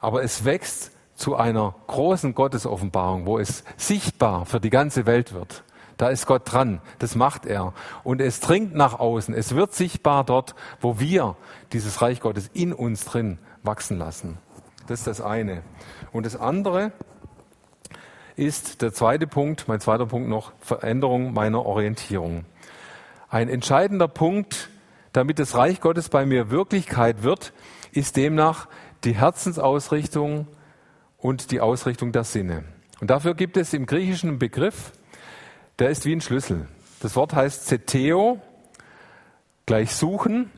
Aber 0.02 0.22
es 0.22 0.44
wächst 0.44 0.92
zu 1.16 1.38
einer 1.38 1.76
großen 1.88 2.36
Gottesoffenbarung, 2.36 3.26
wo 3.26 3.40
es 3.40 3.64
sichtbar 3.78 4.46
für 4.46 4.60
die 4.60 4.70
ganze 4.70 5.06
Welt 5.06 5.32
wird. 5.32 5.64
Da 6.02 6.10
ist 6.10 6.26
Gott 6.26 6.52
dran, 6.52 6.82
das 6.98 7.14
macht 7.14 7.46
er. 7.46 7.76
Und 8.04 8.22
es 8.22 8.40
dringt 8.40 8.74
nach 8.74 8.98
außen, 8.98 9.36
es 9.36 9.54
wird 9.54 9.76
sichtbar 9.76 10.24
dort, 10.24 10.56
wo 10.80 11.00
wir 11.00 11.36
dieses 11.74 12.02
Reich 12.02 12.22
Gottes 12.22 12.50
in 12.56 12.74
uns 12.74 13.06
drin 13.06 13.38
wachsen 13.62 14.00
lassen. 14.00 14.40
Das 14.88 15.02
ist 15.02 15.06
das 15.06 15.22
eine. 15.22 15.62
Und 16.12 16.26
das 16.26 16.36
andere 16.36 16.92
ist 18.36 18.82
der 18.82 18.94
zweite 18.94 19.28
Punkt, 19.28 19.68
mein 19.68 19.80
zweiter 19.80 20.08
Punkt 20.08 20.28
noch, 20.28 20.54
Veränderung 20.60 21.34
meiner 21.34 21.64
Orientierung. 21.68 22.46
Ein 23.30 23.48
entscheidender 23.48 24.08
Punkt, 24.08 24.72
damit 25.14 25.38
das 25.38 25.56
Reich 25.56 25.82
Gottes 25.82 26.10
bei 26.10 26.26
mir 26.26 26.50
Wirklichkeit 26.50 27.22
wird, 27.22 27.54
ist 27.92 28.18
demnach 28.18 28.68
die 29.04 29.14
Herzensausrichtung 29.14 30.48
und 31.20 31.52
die 31.52 31.62
Ausrichtung 31.62 32.12
der 32.12 32.24
Sinne. 32.24 32.64
Und 33.02 33.12
dafür 33.12 33.36
gibt 33.36 33.56
es 33.56 33.72
im 33.76 33.86
Griechischen 33.86 34.40
Begriff, 34.40 34.94
der 35.82 35.90
ist 35.90 36.06
wie 36.06 36.16
ein 36.16 36.22
Schlüssel. 36.22 36.68
Das 37.00 37.16
Wort 37.16 37.34
heißt 37.34 37.66
Zeteo, 37.66 38.40
gleich 39.66 39.96
suchen. 39.96 40.52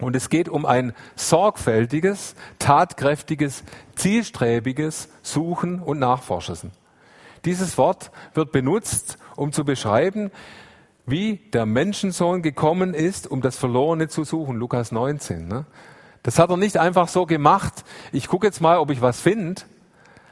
Und 0.00 0.16
es 0.16 0.28
geht 0.28 0.48
um 0.48 0.66
ein 0.66 0.92
sorgfältiges, 1.14 2.34
tatkräftiges, 2.58 3.62
zielstrebiges 3.94 5.08
Suchen 5.22 5.78
und 5.78 6.00
Nachforschen. 6.00 6.72
Dieses 7.44 7.78
Wort 7.78 8.10
wird 8.34 8.50
benutzt, 8.50 9.18
um 9.36 9.52
zu 9.52 9.64
beschreiben, 9.64 10.32
wie 11.06 11.36
der 11.52 11.64
Menschensohn 11.64 12.42
gekommen 12.42 12.94
ist, 12.94 13.30
um 13.30 13.40
das 13.40 13.56
Verlorene 13.56 14.08
zu 14.08 14.24
suchen. 14.24 14.56
Lukas 14.56 14.90
19. 14.90 15.46
Ne? 15.46 15.64
Das 16.24 16.40
hat 16.40 16.50
er 16.50 16.56
nicht 16.56 16.76
einfach 16.78 17.06
so 17.06 17.24
gemacht, 17.24 17.84
ich 18.10 18.26
gucke 18.26 18.48
jetzt 18.48 18.60
mal, 18.60 18.78
ob 18.78 18.90
ich 18.90 19.00
was 19.00 19.20
finde, 19.20 19.62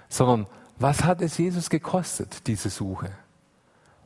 sondern 0.08 0.48
was 0.76 1.04
hat 1.04 1.22
es 1.22 1.38
Jesus 1.38 1.70
gekostet, 1.70 2.48
diese 2.48 2.68
Suche? 2.68 3.12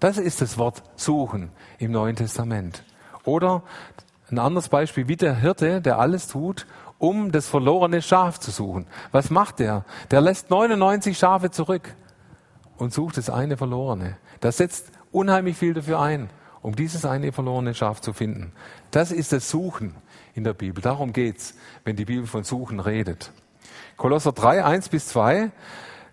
Das 0.01 0.19
ist 0.19 0.41
das 0.41 0.59
Wort 0.59 0.83
suchen 0.97 1.51
im 1.79 1.93
Neuen 1.93 2.17
Testament. 2.17 2.85
Oder 3.25 3.63
ein 4.31 4.39
anderes 4.39 4.69
Beispiel, 4.69 5.09
wie 5.09 5.17
der 5.17 5.37
Hirte, 5.37 5.81
der 5.81 5.99
alles 5.99 6.29
tut, 6.29 6.67
um 6.99 7.33
das 7.33 7.49
verlorene 7.49 8.03
Schaf 8.03 8.41
zu 8.41 8.51
suchen. 8.51 8.87
Was 9.13 9.31
macht 9.31 9.59
der? 9.59 9.85
Der 10.11 10.21
lässt 10.21 10.51
99 10.51 11.17
Schafe 11.17 11.51
zurück 11.51 11.95
und 12.77 12.93
sucht 12.93 13.17
das 13.17 13.31
eine 13.31 13.57
verlorene. 13.57 14.17
Der 14.43 14.53
setzt 14.53 14.91
unheimlich 15.13 15.57
viel 15.57 15.75
dafür 15.75 16.01
ein 16.01 16.31
um 16.63 16.77
dieses 16.77 17.05
eine 17.05 17.33
verlorene 17.33 17.75
Schaf 17.75 18.01
zu 18.01 18.13
finden. 18.13 18.53
Das 18.91 19.13
ist 19.13 19.33
das 19.33 19.51
Suchen 19.51 19.95
in 20.35 20.45
der 20.45 20.53
Bibel. 20.53 20.83
Darum 20.83 21.13
geht's, 21.13 21.55
wenn 21.85 21.97
die 21.97 22.05
Bibel 22.05 22.27
von 22.27 22.45
Suchen 22.45 22.81
redet. 22.81 23.33
Kolosser 23.97 24.33
3, 24.33 24.65
1 24.65 24.89
bis 24.89 25.09
2, 25.09 25.51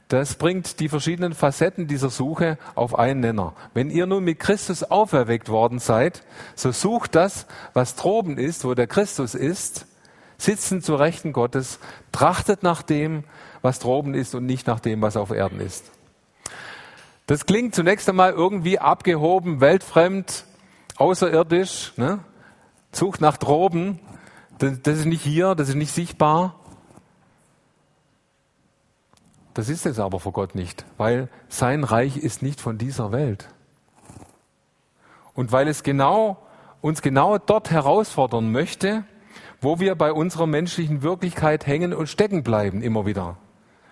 das 0.08 0.36
bringt 0.36 0.80
die 0.80 0.88
verschiedenen 0.88 1.34
Facetten 1.34 1.88
dieser 1.88 2.10
Suche 2.10 2.58
auf 2.76 2.98
einen 2.98 3.20
Nenner. 3.20 3.54
Wenn 3.74 3.89
ihr 3.89 4.06
nun 4.06 4.24
mit 4.24 4.39
Christus 4.39 4.84
auferweckt 4.84 5.50
worden 5.50 5.80
seid, 5.80 6.24
so 6.56 6.72
sucht 6.72 7.15
das, 7.15 7.46
was 7.74 7.96
droben 7.96 8.38
ist, 8.38 8.63
wo 8.63 8.74
der 8.74 8.88
Christus 8.88 9.36
ist, 9.36 9.86
sitzen 10.38 10.82
zu 10.82 10.96
Rechten 10.96 11.34
Gottes, 11.34 11.80
trachtet 12.12 12.63
nach 12.63 12.84
dem, 12.84 13.26
was 13.62 13.80
droben 13.80 14.13
ist 14.13 14.34
und 14.34 14.46
nicht 14.46 14.65
nach 14.67 14.80
dem, 14.80 15.02
was 15.02 15.17
auf 15.17 15.32
Erden 15.32 15.60
ist. 15.60 15.91
Das 17.26 17.46
klingt 17.46 17.76
zunächst 17.76 18.08
einmal 18.08 18.32
irgendwie 18.32 18.80
abgehoben, 18.80 19.60
weltfremd, 19.60 20.46
außerirdisch, 20.96 21.93
ne? 21.98 22.20
sucht 22.93 23.20
nach 23.20 23.36
droben. 23.36 24.00
Das, 24.60 24.72
ist 24.98 25.06
nicht 25.06 25.22
hier, 25.22 25.54
das 25.54 25.70
ist 25.70 25.76
nicht 25.76 25.93
sichtbar. 25.93 26.56
Das 29.58 29.70
ist 29.70 29.88
es 29.88 29.98
aber 29.98 30.20
vor 30.20 30.34
Gott 30.34 30.54
nicht, 30.54 30.86
weil 30.98 31.30
sein 31.50 31.84
Reich 31.84 32.15
ist 32.15 32.43
nicht 32.43 32.62
von 32.62 32.78
dieser 32.78 33.12
Welt. 33.12 33.50
Und 35.34 35.52
weil 35.52 35.67
es 35.67 35.82
genau, 35.82 36.38
uns 36.80 37.02
genau 37.02 37.39
dort 37.39 37.72
herausfordern 37.72 38.52
möchte, 38.52 39.04
wo 39.60 39.80
wir 39.80 39.96
bei 39.96 40.13
unserer 40.13 40.46
menschlichen 40.46 41.02
Wirklichkeit 41.02 41.65
hängen 41.65 41.96
und 41.96 42.06
stecken 42.06 42.43
bleiben, 42.43 42.84
immer 42.84 43.08
wieder. 43.08 43.38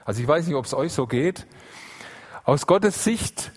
Also 0.05 0.21
ich 0.21 0.27
weiß 0.27 0.45
nicht, 0.45 0.55
ob 0.55 0.65
es 0.65 0.75
euch 0.75 0.93
so 0.93 1.07
geht. 1.07 1.47
Aus 2.43 2.67
Gottes 2.67 3.03
Sicht 3.03 3.51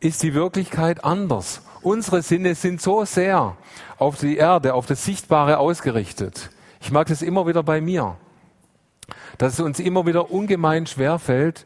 ist 0.00 0.24
die 0.24 0.34
Wirklichkeit 0.34 1.04
anders. 1.04 1.62
Unsere 1.80 2.22
Sinne 2.22 2.56
sind 2.56 2.82
so 2.82 3.04
sehr 3.04 3.56
auf 3.98 4.18
die 4.18 4.36
Erde, 4.36 4.74
auf 4.74 4.86
das 4.86 5.04
Sichtbare 5.04 5.58
ausgerichtet. 5.58 6.50
Ich 6.80 6.90
mag 6.90 7.06
das 7.06 7.22
immer 7.22 7.46
wieder 7.46 7.62
bei 7.62 7.80
mir. 7.80 8.16
Dass 9.40 9.54
es 9.54 9.60
uns 9.60 9.80
immer 9.80 10.04
wieder 10.04 10.30
ungemein 10.30 10.86
schwer 10.86 11.18
fällt, 11.18 11.64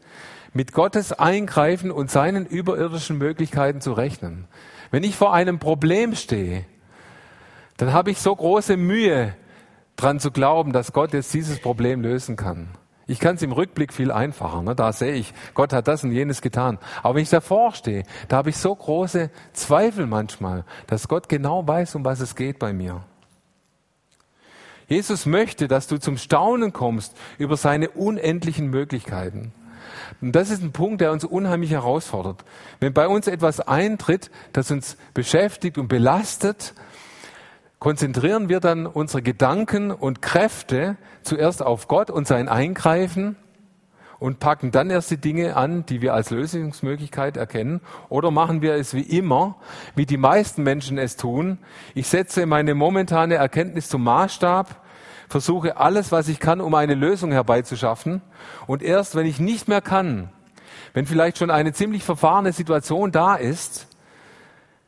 mit 0.53 0.71
Gottes 0.71 1.11
Eingreifen 1.11 1.91
und 1.91 2.09
seinen 2.09 2.45
überirdischen 2.45 3.17
Möglichkeiten 3.17 3.81
zu 3.81 3.91
rechnen. 3.91 4.47
Wenn 4.91 5.03
ich 5.03 5.17
vor 5.17 5.33
einem 5.33 5.59
Problem 5.59 6.15
stehe, 6.15 6.63
dann 7.75 7.91
habe 7.91 8.11
ich 8.11 8.19
so 8.19 8.33
große 8.33 8.77
Mühe, 8.77 9.35
dran 9.97 10.21
zu 10.21 10.31
glauben, 10.31 10.71
dass 10.71 10.93
Gott 10.93 11.11
jetzt 11.11 11.33
dieses 11.33 11.59
Problem 11.59 12.01
lösen 12.01 12.37
kann. 12.37 12.69
Ich 13.07 13.19
kann 13.19 13.35
es 13.35 13.41
im 13.41 13.51
Rückblick 13.51 13.91
viel 13.91 14.09
einfacher. 14.09 14.61
Ne? 14.61 14.73
Da 14.73 14.93
sehe 14.93 15.13
ich, 15.13 15.33
Gott 15.53 15.73
hat 15.73 15.89
das 15.89 16.05
und 16.05 16.13
jenes 16.13 16.41
getan. 16.41 16.79
Aber 17.03 17.15
wenn 17.15 17.23
ich 17.23 17.29
davor 17.29 17.73
stehe, 17.73 18.03
da 18.29 18.37
habe 18.37 18.51
ich 18.51 18.57
so 18.57 18.73
große 18.73 19.29
Zweifel 19.51 20.07
manchmal, 20.07 20.63
dass 20.87 21.09
Gott 21.09 21.27
genau 21.27 21.67
weiß, 21.67 21.95
um 21.95 22.05
was 22.05 22.21
es 22.21 22.35
geht 22.35 22.57
bei 22.57 22.71
mir. 22.71 23.03
Jesus 24.87 25.25
möchte, 25.25 25.67
dass 25.67 25.87
du 25.87 25.97
zum 25.97 26.17
Staunen 26.17 26.73
kommst 26.73 27.15
über 27.37 27.57
seine 27.57 27.89
unendlichen 27.89 28.67
Möglichkeiten. 28.67 29.51
Und 30.21 30.33
das 30.33 30.49
ist 30.49 30.61
ein 30.61 30.71
Punkt, 30.71 31.01
der 31.01 31.11
uns 31.11 31.23
unheimlich 31.23 31.71
herausfordert. 31.71 32.43
Wenn 32.79 32.93
bei 32.93 33.07
uns 33.07 33.27
etwas 33.27 33.59
eintritt, 33.59 34.31
das 34.53 34.71
uns 34.71 34.97
beschäftigt 35.13 35.77
und 35.77 35.87
belastet, 35.87 36.73
konzentrieren 37.79 38.49
wir 38.49 38.59
dann 38.59 38.87
unsere 38.87 39.21
Gedanken 39.21 39.91
und 39.91 40.21
Kräfte 40.21 40.97
zuerst 41.23 41.61
auf 41.61 41.87
Gott 41.87 42.09
und 42.09 42.27
sein 42.27 42.47
Eingreifen 42.47 43.35
und 44.19 44.39
packen 44.39 44.71
dann 44.71 44.89
erst 44.89 45.11
die 45.11 45.17
Dinge 45.17 45.55
an, 45.55 45.85
die 45.85 46.01
wir 46.01 46.13
als 46.13 46.29
Lösungsmöglichkeit 46.29 47.37
erkennen? 47.37 47.81
Oder 48.09 48.31
machen 48.31 48.61
wir 48.61 48.75
es 48.75 48.93
wie 48.93 49.01
immer, 49.01 49.55
wie 49.95 50.05
die 50.05 50.17
meisten 50.17 50.63
Menschen 50.63 50.97
es 50.97 51.17
tun? 51.17 51.57
Ich 51.93 52.07
setze 52.07 52.45
meine 52.45 52.75
momentane 52.75 53.35
Erkenntnis 53.35 53.89
zum 53.89 54.03
Maßstab 54.03 54.81
versuche 55.27 55.77
alles, 55.77 56.11
was 56.11 56.27
ich 56.27 56.39
kann, 56.39 56.61
um 56.61 56.75
eine 56.75 56.93
Lösung 56.93 57.31
herbeizuschaffen. 57.31 58.21
Und 58.67 58.83
erst 58.83 59.15
wenn 59.15 59.25
ich 59.25 59.39
nicht 59.39 59.67
mehr 59.67 59.81
kann, 59.81 60.29
wenn 60.93 61.05
vielleicht 61.05 61.37
schon 61.37 61.51
eine 61.51 61.73
ziemlich 61.73 62.03
verfahrene 62.03 62.53
Situation 62.53 63.11
da 63.11 63.35
ist, 63.35 63.87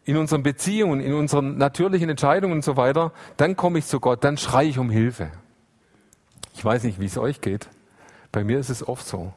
in 0.06 0.16
unseren 0.16 0.42
Beziehungen, 0.42 1.02
in 1.02 1.14
unseren 1.14 1.58
natürlichen 1.58 2.10
Entscheidungen 2.10 2.54
und 2.54 2.64
so 2.64 2.78
weiter, 2.78 3.12
dann 3.36 3.58
komme 3.58 3.80
ich 3.80 3.88
zu 3.88 4.00
Gott, 4.00 4.24
dann 4.24 4.38
schreie 4.38 4.70
ich 4.70 4.80
um 4.80 4.90
Hilfe. 4.90 5.32
Ich 6.54 6.64
weiß 6.64 6.84
nicht, 6.84 7.00
wie 7.00 7.06
es 7.06 7.18
euch 7.18 7.42
geht. 7.42 7.68
Bei 8.38 8.44
mir 8.44 8.60
ist 8.60 8.70
es 8.70 8.88
oft 8.88 9.08
so. 9.08 9.34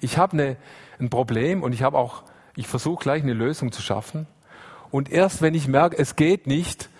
Ich 0.00 0.18
habe 0.18 0.34
eine, 0.34 0.56
ein 1.00 1.08
Problem 1.08 1.62
und 1.62 1.72
ich 1.72 1.82
habe 1.82 1.96
auch, 1.96 2.24
ich 2.56 2.66
versuche 2.66 3.02
gleich 3.02 3.22
eine 3.22 3.32
Lösung 3.32 3.72
zu 3.72 3.80
schaffen. 3.80 4.26
Und 4.90 5.10
erst 5.10 5.40
wenn 5.40 5.54
ich 5.54 5.66
merke, 5.66 5.96
es 5.96 6.14
geht 6.14 6.46
nicht, 6.46 6.90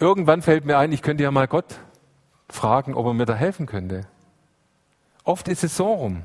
irgendwann 0.00 0.42
fällt 0.42 0.64
mir 0.64 0.76
ein, 0.76 0.90
ich 0.90 1.02
könnte 1.02 1.22
ja 1.22 1.30
mal 1.30 1.46
Gott 1.46 1.78
fragen, 2.48 2.94
ob 2.94 3.06
er 3.06 3.14
mir 3.14 3.26
da 3.26 3.36
helfen 3.36 3.66
könnte. 3.66 4.08
Oft 5.22 5.46
ist 5.46 5.62
es 5.62 5.76
so 5.76 5.86
rum. 5.86 6.24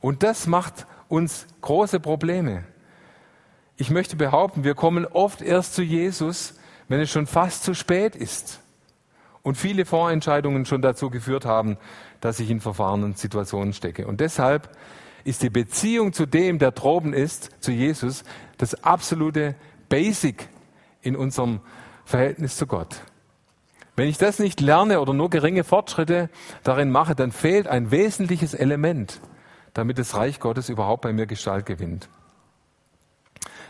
Und 0.00 0.22
das 0.22 0.46
macht 0.46 0.86
uns 1.08 1.48
große 1.60 1.98
Probleme. 1.98 2.62
Ich 3.76 3.90
möchte 3.90 4.14
behaupten, 4.14 4.62
wir 4.62 4.76
kommen 4.76 5.04
oft 5.04 5.42
erst 5.42 5.74
zu 5.74 5.82
Jesus, 5.82 6.60
wenn 6.86 7.00
es 7.00 7.10
schon 7.10 7.26
fast 7.26 7.64
zu 7.64 7.74
spät 7.74 8.14
ist. 8.14 8.60
Und 9.42 9.56
viele 9.56 9.84
Vorentscheidungen 9.84 10.66
schon 10.66 10.82
dazu 10.82 11.10
geführt 11.10 11.44
haben, 11.44 11.76
dass 12.20 12.38
ich 12.38 12.50
in 12.50 12.60
verfahrenen 12.60 13.14
Situationen 13.14 13.72
stecke. 13.72 14.06
Und 14.06 14.20
deshalb 14.20 14.70
ist 15.24 15.42
die 15.42 15.50
Beziehung 15.50 16.12
zu 16.12 16.26
dem, 16.26 16.58
der 16.58 16.70
droben 16.70 17.12
ist, 17.12 17.50
zu 17.60 17.72
Jesus, 17.72 18.24
das 18.58 18.84
absolute 18.84 19.54
Basic 19.88 20.48
in 21.00 21.16
unserem 21.16 21.60
Verhältnis 22.04 22.56
zu 22.56 22.66
Gott. 22.66 23.02
Wenn 23.94 24.08
ich 24.08 24.16
das 24.16 24.38
nicht 24.38 24.60
lerne 24.60 25.00
oder 25.00 25.12
nur 25.12 25.28
geringe 25.28 25.64
Fortschritte 25.64 26.30
darin 26.62 26.90
mache, 26.90 27.14
dann 27.14 27.30
fehlt 27.30 27.68
ein 27.68 27.90
wesentliches 27.90 28.54
Element, 28.54 29.20
damit 29.74 29.98
das 29.98 30.14
Reich 30.14 30.40
Gottes 30.40 30.68
überhaupt 30.68 31.02
bei 31.02 31.12
mir 31.12 31.26
Gestalt 31.26 31.66
gewinnt. 31.66 32.08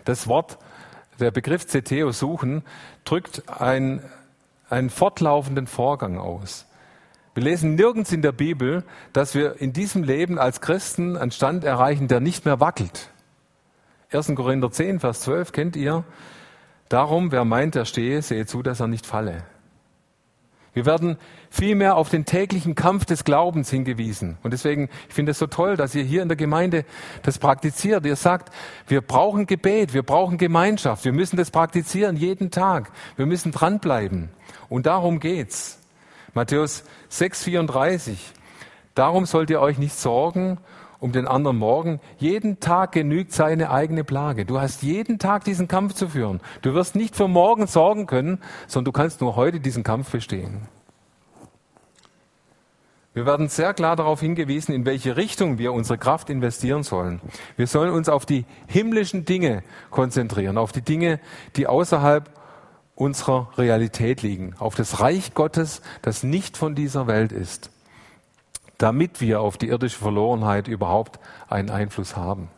Das 0.04 0.28
Wort, 0.28 0.58
der 1.18 1.32
Begriff 1.32 1.66
CTO 1.66 2.12
suchen, 2.12 2.62
drückt 3.04 3.48
ein, 3.48 4.02
einen 4.72 4.90
fortlaufenden 4.90 5.66
Vorgang 5.66 6.18
aus. 6.18 6.66
Wir 7.34 7.44
lesen 7.44 7.74
nirgends 7.74 8.10
in 8.12 8.22
der 8.22 8.32
Bibel, 8.32 8.84
dass 9.12 9.34
wir 9.34 9.60
in 9.60 9.72
diesem 9.72 10.02
Leben 10.02 10.38
als 10.38 10.60
Christen 10.60 11.16
einen 11.16 11.30
Stand 11.30 11.64
erreichen, 11.64 12.08
der 12.08 12.20
nicht 12.20 12.44
mehr 12.44 12.58
wackelt. 12.58 13.10
1. 14.10 14.34
Korinther 14.34 14.70
10, 14.70 15.00
Vers 15.00 15.20
12 15.20 15.52
kennt 15.52 15.76
ihr. 15.76 16.04
Darum, 16.88 17.32
wer 17.32 17.44
meint, 17.44 17.76
er 17.76 17.84
stehe, 17.84 18.20
sehe 18.20 18.44
zu, 18.46 18.62
dass 18.62 18.80
er 18.80 18.88
nicht 18.88 19.06
falle. 19.06 19.44
Wir 20.74 20.86
werden 20.86 21.18
vielmehr 21.50 21.96
auf 21.96 22.08
den 22.08 22.24
täglichen 22.24 22.74
Kampf 22.74 23.04
des 23.04 23.24
Glaubens 23.24 23.68
hingewiesen. 23.68 24.38
Und 24.42 24.52
deswegen, 24.52 24.88
ich 25.08 25.14
finde 25.14 25.32
es 25.32 25.38
so 25.38 25.46
toll, 25.46 25.76
dass 25.76 25.94
ihr 25.94 26.02
hier 26.02 26.22
in 26.22 26.28
der 26.28 26.36
Gemeinde 26.36 26.86
das 27.22 27.38
praktiziert. 27.38 28.06
Ihr 28.06 28.16
sagt, 28.16 28.52
wir 28.86 29.02
brauchen 29.02 29.46
Gebet, 29.46 29.92
wir 29.92 30.02
brauchen 30.02 30.38
Gemeinschaft, 30.38 31.04
wir 31.04 31.12
müssen 31.12 31.36
das 31.36 31.50
praktizieren 31.50 32.16
jeden 32.16 32.50
Tag. 32.50 32.90
Wir 33.16 33.26
müssen 33.26 33.52
dranbleiben. 33.52 34.30
Und 34.70 34.86
darum 34.86 35.20
geht's. 35.20 35.78
Matthäus 36.32 36.84
6,34. 37.10 38.16
Darum 38.94 39.26
sollt 39.26 39.50
ihr 39.50 39.60
euch 39.60 39.76
nicht 39.76 39.94
sorgen 39.94 40.58
um 41.02 41.10
den 41.10 41.26
anderen 41.26 41.58
Morgen. 41.58 42.00
Jeden 42.18 42.60
Tag 42.60 42.92
genügt 42.92 43.32
seine 43.32 43.70
eigene 43.70 44.04
Plage. 44.04 44.46
Du 44.46 44.60
hast 44.60 44.84
jeden 44.84 45.18
Tag 45.18 45.42
diesen 45.42 45.66
Kampf 45.66 45.94
zu 45.94 46.08
führen. 46.08 46.40
Du 46.62 46.74
wirst 46.74 46.94
nicht 46.94 47.16
für 47.16 47.26
morgen 47.26 47.66
sorgen 47.66 48.06
können, 48.06 48.38
sondern 48.68 48.84
du 48.84 48.92
kannst 48.92 49.20
nur 49.20 49.34
heute 49.34 49.58
diesen 49.58 49.82
Kampf 49.82 50.12
bestehen. 50.12 50.68
Wir 53.14 53.26
werden 53.26 53.48
sehr 53.48 53.74
klar 53.74 53.96
darauf 53.96 54.20
hingewiesen, 54.20 54.72
in 54.72 54.86
welche 54.86 55.16
Richtung 55.16 55.58
wir 55.58 55.72
unsere 55.72 55.98
Kraft 55.98 56.30
investieren 56.30 56.84
sollen. 56.84 57.20
Wir 57.56 57.66
sollen 57.66 57.90
uns 57.90 58.08
auf 58.08 58.24
die 58.24 58.44
himmlischen 58.68 59.24
Dinge 59.24 59.64
konzentrieren, 59.90 60.56
auf 60.56 60.70
die 60.70 60.82
Dinge, 60.82 61.18
die 61.56 61.66
außerhalb 61.66 62.30
unserer 62.94 63.50
Realität 63.58 64.22
liegen, 64.22 64.54
auf 64.60 64.76
das 64.76 65.00
Reich 65.00 65.34
Gottes, 65.34 65.82
das 66.00 66.22
nicht 66.22 66.56
von 66.56 66.76
dieser 66.76 67.08
Welt 67.08 67.32
ist 67.32 67.71
damit 68.82 69.20
wir 69.20 69.40
auf 69.40 69.56
die 69.56 69.68
irdische 69.68 69.98
Verlorenheit 69.98 70.66
überhaupt 70.66 71.20
einen 71.48 71.70
Einfluss 71.70 72.16
haben. 72.16 72.48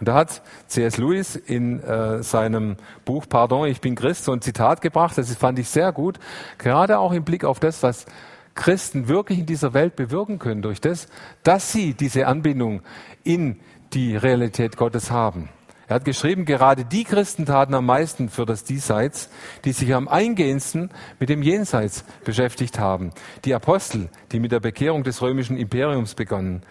Und 0.00 0.08
da 0.08 0.14
hat 0.14 0.42
C.S. 0.66 0.96
Lewis 0.96 1.36
in 1.36 1.82
äh, 1.82 2.22
seinem 2.22 2.76
Buch 3.04 3.26
Pardon, 3.28 3.68
ich 3.68 3.80
bin 3.80 3.94
Christ 3.94 4.24
so 4.24 4.32
ein 4.32 4.40
Zitat 4.40 4.80
gebracht, 4.80 5.18
das 5.18 5.34
fand 5.36 5.58
ich 5.58 5.68
sehr 5.68 5.92
gut, 5.92 6.18
gerade 6.56 6.98
auch 6.98 7.12
im 7.12 7.24
Blick 7.24 7.44
auf 7.44 7.60
das, 7.60 7.82
was 7.82 8.06
Christen 8.54 9.08
wirklich 9.08 9.40
in 9.40 9.46
dieser 9.46 9.74
Welt 9.74 9.94
bewirken 9.94 10.38
können, 10.38 10.62
durch 10.62 10.80
das, 10.80 11.06
dass 11.42 11.70
sie 11.70 11.94
diese 11.94 12.26
Anbindung 12.26 12.82
in 13.22 13.60
die 13.92 14.16
Realität 14.16 14.76
Gottes 14.76 15.10
haben. 15.10 15.48
Er 15.88 15.94
hat 15.94 16.04
geschrieben, 16.04 16.44
gerade 16.44 16.84
die 16.84 17.04
Christen 17.04 17.46
taten 17.46 17.72
am 17.72 17.86
meisten 17.86 18.28
für 18.28 18.44
das 18.44 18.62
Diesseits, 18.62 19.30
die 19.64 19.72
sich 19.72 19.94
am 19.94 20.06
eingehendsten 20.06 20.90
mit 21.18 21.30
dem 21.30 21.42
Jenseits 21.42 22.04
beschäftigt 22.24 22.78
haben. 22.78 23.10
Die 23.46 23.54
Apostel, 23.54 24.10
die 24.30 24.38
mit 24.38 24.52
der 24.52 24.60
Bekehrung 24.60 25.02
des 25.02 25.22
römischen 25.22 25.56
Imperiums 25.56 26.14
begannen. 26.14 26.62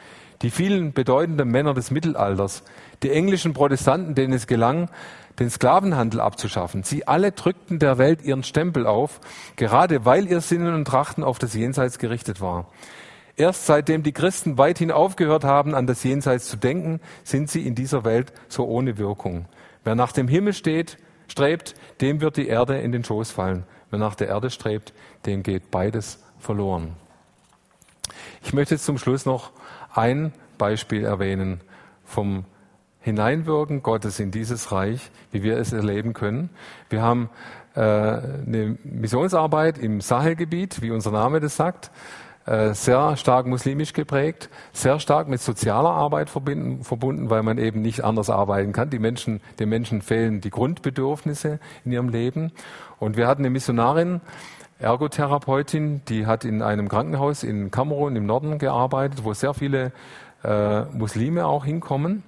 Die 0.43 0.51
vielen 0.51 0.93
bedeutenden 0.93 1.49
Männer 1.49 1.73
des 1.73 1.89
Mittelalters. 1.89 2.61
Die 3.01 3.09
englischen 3.09 3.53
Protestanten, 3.53 4.13
denen 4.13 4.33
es 4.33 4.45
gelang, 4.45 4.87
den 5.39 5.49
Sklavenhandel 5.49 6.19
abzuschaffen. 6.19 6.83
Sie 6.83 7.07
alle 7.07 7.31
drückten 7.31 7.79
der 7.79 7.97
Welt 7.97 8.21
ihren 8.21 8.43
Stempel 8.43 8.85
auf, 8.85 9.19
gerade 9.55 10.05
weil 10.05 10.27
ihr 10.27 10.41
Sinnen 10.41 10.75
und 10.75 10.85
Trachten 10.85 11.23
auf 11.23 11.39
das 11.39 11.55
Jenseits 11.55 11.97
gerichtet 11.97 12.39
war. 12.39 12.67
Erst 13.37 13.67
seitdem 13.67 14.01
die 14.01 14.13
Christen 14.13 14.57
weithin 14.57 14.91
aufgehört 14.91 15.43
haben, 15.43 15.75
an 15.75 15.85
das 15.85 16.03
Jenseits 16.03 16.49
zu 16.49 16.57
denken, 16.57 16.99
sind 17.23 17.51
sie 17.51 17.67
in 17.67 17.75
dieser 17.75 18.03
Welt 18.03 18.33
so 18.47 18.65
ohne 18.65 18.97
Wirkung. 18.97 19.45
Wer 19.83 19.93
nach 19.93 20.11
dem 20.11 20.27
Himmel 20.27 20.53
steht, 20.53 20.97
strebt, 21.27 21.75
dem 22.01 22.19
wird 22.19 22.37
die 22.37 22.47
Erde 22.47 22.79
in 22.79 22.91
den 22.91 23.03
Schoß 23.03 23.29
fallen. 23.29 23.63
Wer 23.91 23.99
nach 23.99 24.15
der 24.15 24.27
Erde 24.29 24.49
strebt, 24.49 24.91
dem 25.27 25.43
geht 25.43 25.69
beides 25.69 26.23
verloren. 26.39 26.93
Ich 28.43 28.53
möchte 28.53 28.73
jetzt 28.73 28.85
zum 28.85 28.97
Schluss 28.97 29.27
noch 29.27 29.51
ein 29.93 30.33
Beispiel 30.57 31.05
erwähnen 31.05 31.61
vom 32.05 32.45
Hineinwirken 33.01 33.83
Gottes 33.83 34.19
in 34.19 34.31
dieses 34.31 34.71
Reich, 34.71 35.11
wie 35.31 35.43
wir 35.43 35.57
es 35.57 35.73
erleben 35.73 36.13
können. 36.13 36.49
Wir 36.89 37.03
haben 37.03 37.29
äh, 37.75 37.81
eine 37.81 38.77
Missionsarbeit 38.83 39.77
im 39.77 40.01
Sahelgebiet, 40.01 40.81
wie 40.81 40.91
unser 40.91 41.11
Name 41.11 41.39
das 41.39 41.55
sagt. 41.55 41.91
Äh, 42.47 42.73
sehr 42.73 43.17
stark 43.17 43.45
muslimisch 43.45 43.91
geprägt, 43.91 44.49
sehr 44.71 45.01
stark 45.01 45.27
mit 45.27 45.41
sozialer 45.41 45.89
Arbeit 45.89 46.29
verbinden, 46.29 46.81
verbunden, 46.85 47.29
weil 47.29 47.43
man 47.43 47.57
eben 47.57 47.81
nicht 47.81 48.05
anders 48.05 48.29
arbeiten 48.29 48.71
kann. 48.71 48.89
Die 48.89 48.99
Menschen, 48.99 49.41
den 49.59 49.67
Menschen 49.67 50.01
fehlen 50.01 50.39
die 50.39 50.49
Grundbedürfnisse 50.49 51.59
in 51.83 51.91
ihrem 51.91 52.07
Leben. 52.07 52.53
Und 52.99 53.17
wir 53.17 53.27
hatten 53.27 53.41
eine 53.41 53.49
Missionarin, 53.49 54.21
Ergotherapeutin, 54.79 56.03
die 56.07 56.25
hat 56.25 56.45
in 56.45 56.61
einem 56.61 56.87
Krankenhaus 56.87 57.43
in 57.43 57.69
Kamerun 57.69 58.15
im 58.15 58.25
Norden 58.25 58.59
gearbeitet, 58.59 59.25
wo 59.25 59.33
sehr 59.33 59.53
viele 59.53 59.91
äh, 60.45 60.83
Muslime 60.83 61.47
auch 61.47 61.65
hinkommen. 61.65 62.23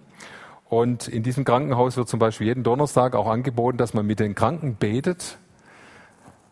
Und 0.68 1.08
in 1.08 1.24
diesem 1.24 1.46
Krankenhaus 1.46 1.96
wird 1.96 2.10
zum 2.10 2.20
Beispiel 2.20 2.48
jeden 2.48 2.64
Donnerstag 2.64 3.16
auch 3.16 3.30
angeboten, 3.30 3.78
dass 3.78 3.94
man 3.94 4.06
mit 4.06 4.20
den 4.20 4.36
Kranken 4.36 4.76
betet 4.76 5.38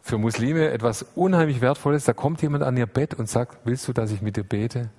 für 0.08 0.18
Muslime 0.18 0.72
etwas 0.72 1.06
unheimlich 1.16 1.60
Wertvolles. 1.60 2.06
Da 2.06 2.14
kommt 2.14 2.42
jemand 2.42 2.64
an 2.64 2.78
ihr 2.78 2.86
Bett 2.86 3.14
und 3.14 3.30
sagt, 3.30 3.58
willst 3.66 3.88
du, 3.88 3.94
dass 3.94 4.12
ich 4.12 4.22
mit 4.22 4.38
dir 4.38 4.44
bete? 4.44 4.90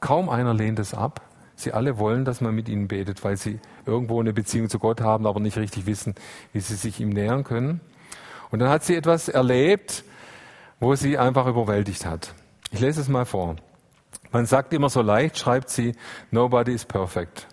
Kaum 0.00 0.28
einer 0.28 0.52
lehnt 0.52 0.78
es 0.78 0.92
ab. 0.92 1.22
Sie 1.56 1.72
alle 1.72 1.98
wollen, 1.98 2.24
dass 2.24 2.40
man 2.40 2.54
mit 2.54 2.68
ihnen 2.68 2.88
betet, 2.88 3.24
weil 3.24 3.36
sie 3.36 3.58
irgendwo 3.86 4.20
eine 4.20 4.32
Beziehung 4.32 4.68
zu 4.68 4.78
Gott 4.78 5.00
haben, 5.00 5.26
aber 5.26 5.40
nicht 5.40 5.56
richtig 5.56 5.86
wissen, 5.86 6.14
wie 6.52 6.60
sie 6.60 6.74
sich 6.74 7.00
ihm 7.00 7.08
nähern 7.08 7.44
können. 7.44 7.80
Und 8.50 8.58
dann 8.58 8.68
hat 8.68 8.84
sie 8.84 8.96
etwas 8.96 9.28
erlebt, 9.28 10.04
wo 10.78 10.94
sie 10.94 11.16
einfach 11.16 11.46
überwältigt 11.46 12.04
hat. 12.04 12.34
Ich 12.70 12.80
lese 12.80 13.00
es 13.00 13.08
mal 13.08 13.24
vor. 13.24 13.56
Man 14.30 14.46
sagt 14.46 14.72
immer 14.72 14.90
so 14.90 15.00
leicht, 15.00 15.38
schreibt 15.38 15.70
sie, 15.70 15.94
nobody 16.30 16.72
is 16.72 16.84
perfect. 16.84 17.46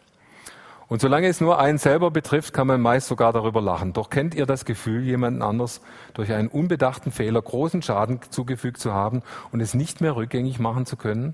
Und 0.92 1.00
solange 1.00 1.30
es 1.30 1.40
nur 1.40 1.58
einen 1.58 1.78
selber 1.78 2.12
betrifft, 2.12 2.54
kann 2.54 2.68
man 2.68 2.82
meist 2.82 3.08
sogar 3.08 3.32
darüber 3.32 3.62
lachen. 3.62 3.94
Doch 3.94 4.10
kennt 4.10 4.36
ihr 4.36 4.46
das 4.46 4.66
Gefühl, 4.66 5.04
jemanden 5.04 5.42
anders 5.42 5.80
durch 6.14 6.34
einen 6.34 6.50
unbedachten 6.50 7.14
Fehler 7.14 7.42
großen 7.42 7.82
Schaden 7.82 8.20
zugefügt 8.30 8.78
zu 8.78 8.92
haben 8.94 9.22
und 9.54 9.62
es 9.62 9.74
nicht 9.74 10.02
mehr 10.02 10.18
rückgängig 10.18 10.60
machen 10.60 10.86
zu 10.86 10.98
können? 10.98 11.34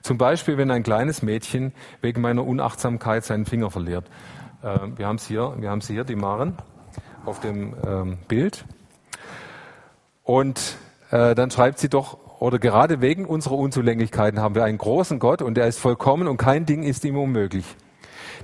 Zum 0.00 0.16
Beispiel, 0.16 0.56
wenn 0.56 0.70
ein 0.70 0.82
kleines 0.82 1.20
Mädchen 1.20 1.74
wegen 2.00 2.22
meiner 2.22 2.46
Unachtsamkeit 2.46 3.26
seinen 3.26 3.44
Finger 3.44 3.70
verliert. 3.70 4.06
Äh, 4.62 4.78
wir 4.96 5.06
haben 5.06 5.16
es 5.16 5.26
hier, 5.26 5.54
wir 5.58 5.68
haben 5.68 5.82
sie 5.82 5.92
hier, 5.92 6.04
die 6.04 6.16
Maren, 6.16 6.56
auf 7.26 7.40
dem 7.40 7.74
ähm, 7.86 8.16
Bild. 8.26 8.64
Und 10.22 10.78
äh, 11.10 11.34
dann 11.34 11.50
schreibt 11.50 11.78
sie 11.78 11.90
doch, 11.90 12.40
oder 12.40 12.58
gerade 12.58 13.02
wegen 13.02 13.26
unserer 13.26 13.58
Unzulänglichkeiten 13.58 14.40
haben 14.40 14.54
wir 14.54 14.64
einen 14.64 14.78
großen 14.78 15.18
Gott 15.18 15.42
und 15.42 15.58
er 15.58 15.66
ist 15.66 15.78
vollkommen 15.78 16.26
und 16.26 16.38
kein 16.38 16.64
Ding 16.64 16.84
ist 16.84 17.04
ihm 17.04 17.18
unmöglich. 17.18 17.66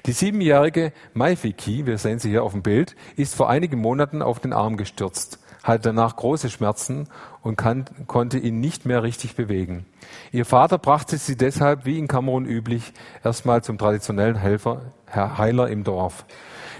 Die 0.07 0.12
siebenjährige 0.12 0.92
Maifiki, 1.14 1.87
wir 1.87 1.98
sehen 1.98 2.18
sie 2.18 2.31
hier 2.31 2.44
auf 2.44 2.53
dem 2.53 2.62
Bild, 2.62 2.96
ist 3.16 3.35
vor 3.35 3.48
einigen 3.48 3.79
Monaten 3.79 4.22
auf 4.22 4.40
den 4.40 4.53
Arm 4.53 4.76
gestürzt, 4.76 5.38
hatte 5.62 5.88
danach 5.88 6.16
große 6.16 6.50
Schmerzen 6.50 7.09
und 7.42 7.57
kann, 7.57 7.85
konnte 8.07 8.38
ihn 8.38 8.61
nicht 8.61 8.87
mehr 8.87 9.03
richtig 9.03 9.37
bewegen. 9.37 9.87
Ihr 10.33 10.44
Vater 10.44 10.79
brachte 10.79 11.18
sie 11.18 11.37
deshalb, 11.37 11.85
wie 11.85 11.98
in 11.98 12.09
Kamerun 12.09 12.46
üblich, 12.46 12.92
erstmal 13.24 13.62
zum 13.62 13.79
traditionellen 13.79 14.37
Helfer, 14.37 14.92
Heiler 15.14 15.68
im 15.68 15.85
Dorf. 15.85 16.24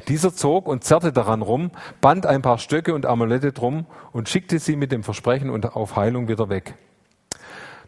Dieser 0.09 0.35
zog 0.35 0.67
und 0.67 0.85
zerrte 0.85 1.13
daran 1.13 1.43
rum, 1.43 1.71
band 2.01 2.27
ein 2.27 2.43
paar 2.43 2.59
Stöcke 2.59 2.95
und 2.95 3.07
Amulette 3.07 3.53
drum 3.53 3.87
und 4.13 4.29
schickte 4.29 4.59
sie 4.59 4.77
mit 4.77 4.93
dem 4.93 5.03
Versprechen 5.03 5.51
und 5.51 5.77
auf 5.77 5.97
Heilung 5.97 6.29
wieder 6.29 6.49
weg. 6.49 6.75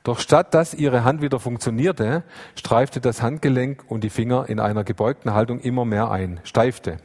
Doch 0.05 0.19
statt 0.19 0.55
dass 0.55 0.75
ihre 0.75 1.05
Hand 1.05 1.23
wieder 1.23 1.39
funktionierte, 1.39 2.25
streifte 2.57 3.01
das 3.01 3.23
Handgelenk 3.23 3.85
und 3.89 4.03
die 4.03 4.11
Finger 4.11 4.49
in 4.49 4.59
einer 4.59 4.85
gebeugten 4.85 5.33
Haltung 5.33 5.61
immer 5.61 5.85
mehr 5.85 6.11
ein, 6.11 6.41
steifte. 6.45 6.99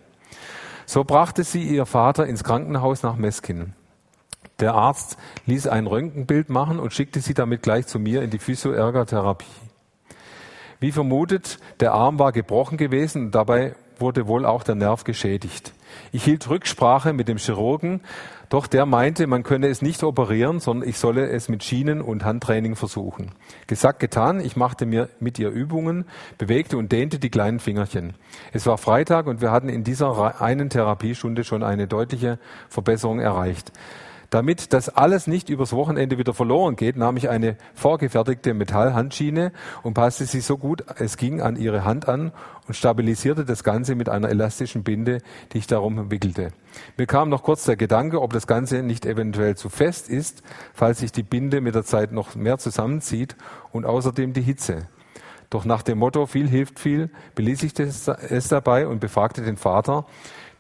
So 0.86 1.04
brachte 1.04 1.44
sie 1.44 1.64
ihr 1.64 1.86
Vater 1.86 2.26
ins 2.26 2.44
Krankenhaus 2.44 3.04
nach 3.04 3.18
Meskin. 3.18 3.74
Der 4.60 4.74
Arzt 4.74 5.18
ließ 5.46 5.68
ein 5.68 5.86
Röntgenbild 5.86 6.50
machen 6.50 6.80
und 6.80 6.94
schickte 6.94 7.20
sie 7.20 7.36
damit 7.36 7.62
gleich 7.62 7.86
zu 7.86 8.00
mir 8.00 8.24
in 8.24 8.32
die 8.32 8.40
Physioergotherapie. 8.40 9.46
Wie 10.80 10.92
vermutet, 10.92 11.60
der 11.80 11.94
Arm 11.94 12.18
war 12.18 12.32
gebrochen 12.32 12.78
gewesen 12.78 13.26
und 13.26 13.36
dabei 13.36 13.76
wurde 14.00 14.28
wohl 14.28 14.46
auch 14.46 14.64
der 14.64 14.76
Nerv 14.76 15.04
geschädigt. 15.04 15.74
Ich 16.12 16.24
hielt 16.24 16.50
Rücksprache 16.50 17.14
mit 17.14 17.28
dem 17.28 17.38
Chirurgen, 17.38 18.02
doch 18.50 18.68
der 18.68 18.86
meinte, 18.86 19.28
man 19.28 19.44
könne 19.44 19.68
es 19.68 19.82
nicht 19.82 20.04
operieren, 20.04 20.60
sondern 20.60 20.88
ich 20.88 20.98
solle 20.98 21.30
es 21.30 21.50
mit 21.50 21.64
Schienen 21.64 22.02
und 22.02 22.24
Handtraining 22.24 22.76
versuchen. 22.76 23.32
Gesagt, 23.68 24.00
getan, 24.00 24.40
ich 24.40 24.56
machte 24.56 24.86
mir 24.86 25.10
mit 25.20 25.38
ihr 25.38 25.50
Übungen, 25.50 26.06
bewegte 26.38 26.78
und 26.78 26.92
dehnte 26.92 27.20
die 27.20 27.30
kleinen 27.30 27.60
Fingerchen. 27.60 28.14
Es 28.54 28.66
war 28.66 28.78
Freitag 28.78 29.28
und 29.28 29.42
wir 29.42 29.52
hatten 29.52 29.70
in 29.70 29.84
dieser 29.84 30.42
einen 30.42 30.70
Therapiestunde 30.70 31.44
schon 31.44 31.62
eine 31.62 31.88
deutliche 31.88 32.40
Verbesserung 32.70 33.20
erreicht. 33.20 33.74
Damit 34.30 34.74
das 34.74 34.90
alles 34.90 35.28
nicht 35.28 35.50
übers 35.50 35.72
Wochenende 35.72 36.18
wieder 36.18 36.34
verloren 36.34 36.76
geht, 36.76 36.98
nahm 36.98 37.16
ich 37.16 37.30
eine 37.30 37.56
vorgefertigte 37.76 38.54
Metallhandschiene 38.54 39.54
und 39.84 39.94
passte 39.94 40.26
sie 40.26 40.42
so 40.42 40.58
gut 40.58 40.84
es 41.00 41.18
ging 41.18 41.42
an 41.42 41.56
ihre 41.56 41.86
Hand 41.86 42.10
an 42.10 42.32
und 42.68 42.74
stabilisierte 42.74 43.46
das 43.46 43.64
Ganze 43.64 43.96
mit 43.96 44.10
einer 44.10 44.30
elastischen 44.30 44.84
Binde, 44.84 45.20
die 45.54 45.60
ich 45.60 45.68
darum 45.68 46.12
wickelte. 46.12 46.52
Mir 46.98 47.08
kam 47.08 47.30
noch 47.30 47.44
kurz 47.44 47.64
der 47.64 47.78
Gedanke, 47.78 48.22
ob 48.22 48.34
das 48.34 48.48
Ganze 48.48 48.84
nicht 48.84 49.06
eventuell 49.06 49.56
zu 49.56 49.70
fest 49.70 50.10
ist, 50.10 50.44
falls 50.74 51.00
sich 51.00 51.12
die 51.12 51.24
Binde 51.24 51.62
mit 51.62 51.76
der 51.76 51.86
Zeit 51.86 52.12
noch 52.12 52.36
mehr 52.36 52.58
zusammenzieht 52.58 53.36
und 53.72 53.86
außerdem 53.86 54.34
die 54.34 54.42
Hitze. 54.42 54.88
Doch 55.50 55.64
nach 55.64 55.82
dem 55.82 56.00
Motto 56.00 56.26
viel 56.26 56.50
hilft 56.50 56.78
viel, 56.78 57.10
beließ 57.36 57.64
ich 57.64 57.80
es 57.80 58.48
dabei 58.50 58.86
und 58.86 59.00
befragte 59.00 59.42
den 59.42 59.56
Vater, 59.56 60.06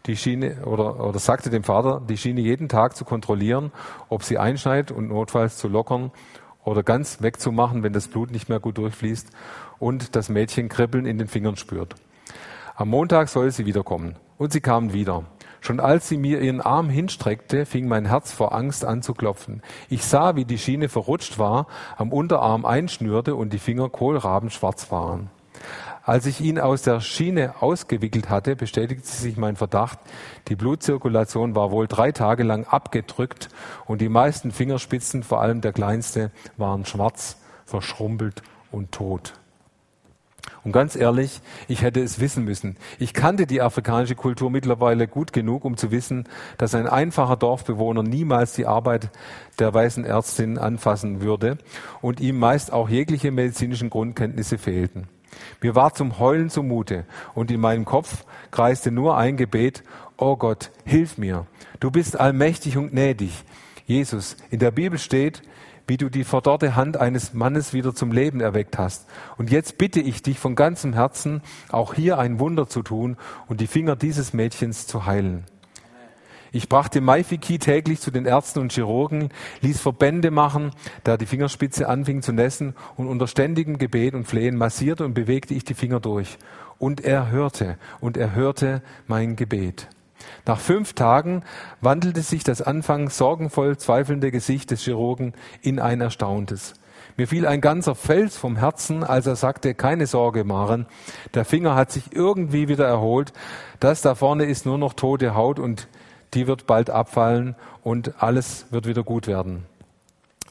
die 0.07 0.17
Schiene 0.17 0.65
oder, 0.65 1.03
oder 1.03 1.19
sagte 1.19 1.49
dem 1.49 1.63
Vater, 1.63 2.01
die 2.07 2.17
Schiene 2.17 2.41
jeden 2.41 2.69
Tag 2.69 2.95
zu 2.95 3.05
kontrollieren, 3.05 3.71
ob 4.09 4.23
sie 4.23 4.37
einschneit 4.37 4.91
und 4.91 5.09
notfalls 5.09 5.57
zu 5.57 5.67
lockern 5.67 6.11
oder 6.63 6.83
ganz 6.83 7.21
wegzumachen, 7.21 7.83
wenn 7.83 7.93
das 7.93 8.07
Blut 8.07 8.31
nicht 8.31 8.49
mehr 8.49 8.59
gut 8.59 8.77
durchfließt 8.77 9.29
und 9.79 10.15
das 10.15 10.29
Mädchen 10.29 10.69
Kribbeln 10.69 11.05
in 11.05 11.17
den 11.17 11.27
Fingern 11.27 11.55
spürt. 11.55 11.95
Am 12.75 12.89
Montag 12.89 13.29
soll 13.29 13.51
sie 13.51 13.65
wiederkommen. 13.65 14.15
Und 14.37 14.51
sie 14.51 14.61
kamen 14.61 14.93
wieder. 14.93 15.23
Schon 15.61 15.79
als 15.79 16.07
sie 16.07 16.17
mir 16.17 16.41
ihren 16.41 16.61
Arm 16.61 16.89
hinstreckte, 16.89 17.65
fing 17.65 17.87
mein 17.87 18.05
Herz 18.05 18.31
vor 18.31 18.53
Angst 18.53 18.85
an 18.85 19.01
zu 19.01 19.13
klopfen. 19.13 19.63
Ich 19.89 20.03
sah, 20.05 20.35
wie 20.35 20.45
die 20.45 20.59
Schiene 20.59 20.87
verrutscht 20.87 21.39
war, 21.39 21.65
am 21.97 22.13
Unterarm 22.13 22.65
einschnürte 22.65 23.35
und 23.35 23.51
die 23.51 23.59
Finger 23.59 23.89
kohlrabenschwarz 23.89 24.91
waren. 24.91 25.31
Als 26.07 26.25
ich 26.25 26.39
ihn 26.39 26.57
aus 26.57 26.83
der 26.83 27.01
Schiene 27.01 27.55
ausgewickelt 27.59 28.29
hatte, 28.29 28.55
bestätigte 28.55 29.09
sich 29.09 29.35
mein 29.35 29.57
Verdacht, 29.57 29.99
die 30.47 30.55
Blutzirkulation 30.55 31.53
war 31.53 31.69
wohl 31.69 31.85
drei 31.85 32.13
Tage 32.13 32.43
lang 32.43 32.63
abgedrückt 32.63 33.49
und 33.87 33.99
die 33.99 34.07
meisten 34.07 34.51
Fingerspitzen, 34.53 35.21
vor 35.21 35.41
allem 35.41 35.59
der 35.59 35.73
kleinste, 35.73 36.31
waren 36.55 36.85
schwarz, 36.85 37.41
verschrumpelt 37.65 38.41
und 38.71 38.93
tot. 38.93 39.33
Und 40.63 40.71
ganz 40.71 40.95
ehrlich, 40.95 41.41
ich 41.67 41.81
hätte 41.81 42.01
es 42.01 42.21
wissen 42.21 42.45
müssen. 42.45 42.77
Ich 42.99 43.13
kannte 43.13 43.45
die 43.45 43.61
afrikanische 43.61 44.15
Kultur 44.15 44.49
mittlerweile 44.49 45.09
gut 45.09 45.33
genug, 45.33 45.65
um 45.65 45.75
zu 45.75 45.91
wissen, 45.91 46.23
dass 46.57 46.73
ein 46.73 46.87
einfacher 46.87 47.35
Dorfbewohner 47.35 48.03
niemals 48.03 48.53
die 48.53 48.65
Arbeit 48.65 49.09
der 49.59 49.73
weißen 49.73 50.05
Ärztin 50.05 50.57
anfassen 50.57 51.19
würde 51.19 51.57
und 51.99 52.21
ihm 52.21 52.39
meist 52.39 52.71
auch 52.71 52.87
jegliche 52.87 53.31
medizinischen 53.31 53.89
Grundkenntnisse 53.89 54.57
fehlten. 54.57 55.09
Mir 55.61 55.75
war 55.75 55.93
zum 55.93 56.19
Heulen 56.19 56.49
zumute 56.49 57.05
und 57.33 57.51
in 57.51 57.59
meinem 57.59 57.85
Kopf 57.85 58.25
kreiste 58.51 58.91
nur 58.91 59.17
ein 59.17 59.37
Gebet, 59.37 59.83
oh 60.17 60.35
Gott, 60.35 60.71
hilf 60.85 61.17
mir. 61.17 61.45
Du 61.79 61.91
bist 61.91 62.19
allmächtig 62.19 62.77
und 62.77 62.91
gnädig. 62.91 63.43
Jesus, 63.85 64.35
in 64.49 64.59
der 64.59 64.71
Bibel 64.71 64.99
steht, 64.99 65.41
wie 65.87 65.97
du 65.97 66.09
die 66.09 66.25
verdorrte 66.25 66.75
Hand 66.75 66.97
eines 66.97 67.33
Mannes 67.33 67.73
wieder 67.73 67.95
zum 67.95 68.11
Leben 68.11 68.41
erweckt 68.41 68.77
hast. 68.77 69.07
Und 69.37 69.49
jetzt 69.49 69.77
bitte 69.77 70.01
ich 70.01 70.21
dich 70.21 70.37
von 70.37 70.55
ganzem 70.55 70.93
Herzen, 70.93 71.41
auch 71.69 71.93
hier 71.93 72.17
ein 72.17 72.39
Wunder 72.39 72.67
zu 72.67 72.83
tun 72.83 73.15
und 73.47 73.61
die 73.61 73.67
Finger 73.67 73.95
dieses 73.95 74.33
Mädchens 74.33 74.85
zu 74.85 75.05
heilen. 75.05 75.45
Ich 76.51 76.69
brachte 76.69 77.01
Maifiki 77.01 77.59
täglich 77.59 77.99
zu 77.99 78.11
den 78.11 78.25
Ärzten 78.25 78.59
und 78.59 78.71
Chirurgen, 78.71 79.29
ließ 79.61 79.79
Verbände 79.79 80.31
machen, 80.31 80.71
da 81.03 81.17
die 81.17 81.25
Fingerspitze 81.25 81.89
anfing 81.89 82.21
zu 82.21 82.31
nässen 82.31 82.75
und 82.95 83.07
unter 83.07 83.27
ständigem 83.27 83.77
Gebet 83.77 84.13
und 84.13 84.25
Flehen 84.25 84.57
massierte 84.57 85.05
und 85.05 85.13
bewegte 85.13 85.53
ich 85.53 85.65
die 85.65 85.73
Finger 85.73 85.99
durch. 85.99 86.37
Und 86.79 87.01
er 87.01 87.31
hörte, 87.31 87.77
und 87.99 88.17
er 88.17 88.35
hörte 88.35 88.81
mein 89.07 89.35
Gebet. 89.35 89.87
Nach 90.45 90.59
fünf 90.59 90.93
Tagen 90.93 91.43
wandelte 91.81 92.21
sich 92.21 92.43
das 92.43 92.61
anfangs 92.61 93.17
sorgenvoll 93.17 93.77
zweifelnde 93.77 94.31
Gesicht 94.31 94.71
des 94.71 94.83
Chirurgen 94.83 95.33
in 95.61 95.79
ein 95.79 96.01
erstauntes. 96.01 96.73
Mir 97.17 97.27
fiel 97.27 97.47
ein 97.47 97.61
ganzer 97.61 97.95
Fels 97.95 98.37
vom 98.37 98.57
Herzen, 98.57 99.03
als 99.03 99.25
er 99.25 99.35
sagte, 99.35 99.73
keine 99.73 100.05
Sorge, 100.05 100.43
Maren, 100.43 100.85
der 101.33 101.45
Finger 101.45 101.73
hat 101.73 101.91
sich 101.91 102.13
irgendwie 102.13 102.67
wieder 102.67 102.85
erholt, 102.85 103.33
das 103.79 104.01
da 104.01 104.13
vorne 104.13 104.45
ist 104.45 104.67
nur 104.67 104.77
noch 104.77 104.93
tote 104.93 105.33
Haut 105.33 105.57
und 105.57 105.87
die 106.33 106.47
wird 106.47 106.67
bald 106.67 106.89
abfallen 106.89 107.55
und 107.83 108.21
alles 108.21 108.65
wird 108.71 108.87
wieder 108.87 109.03
gut 109.03 109.27
werden. 109.27 109.65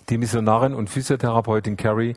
Die 0.09 0.19
Missionarin 0.19 0.75
und 0.75 0.89
Physiotherapeutin 0.89 1.77
Carrie, 1.77 2.17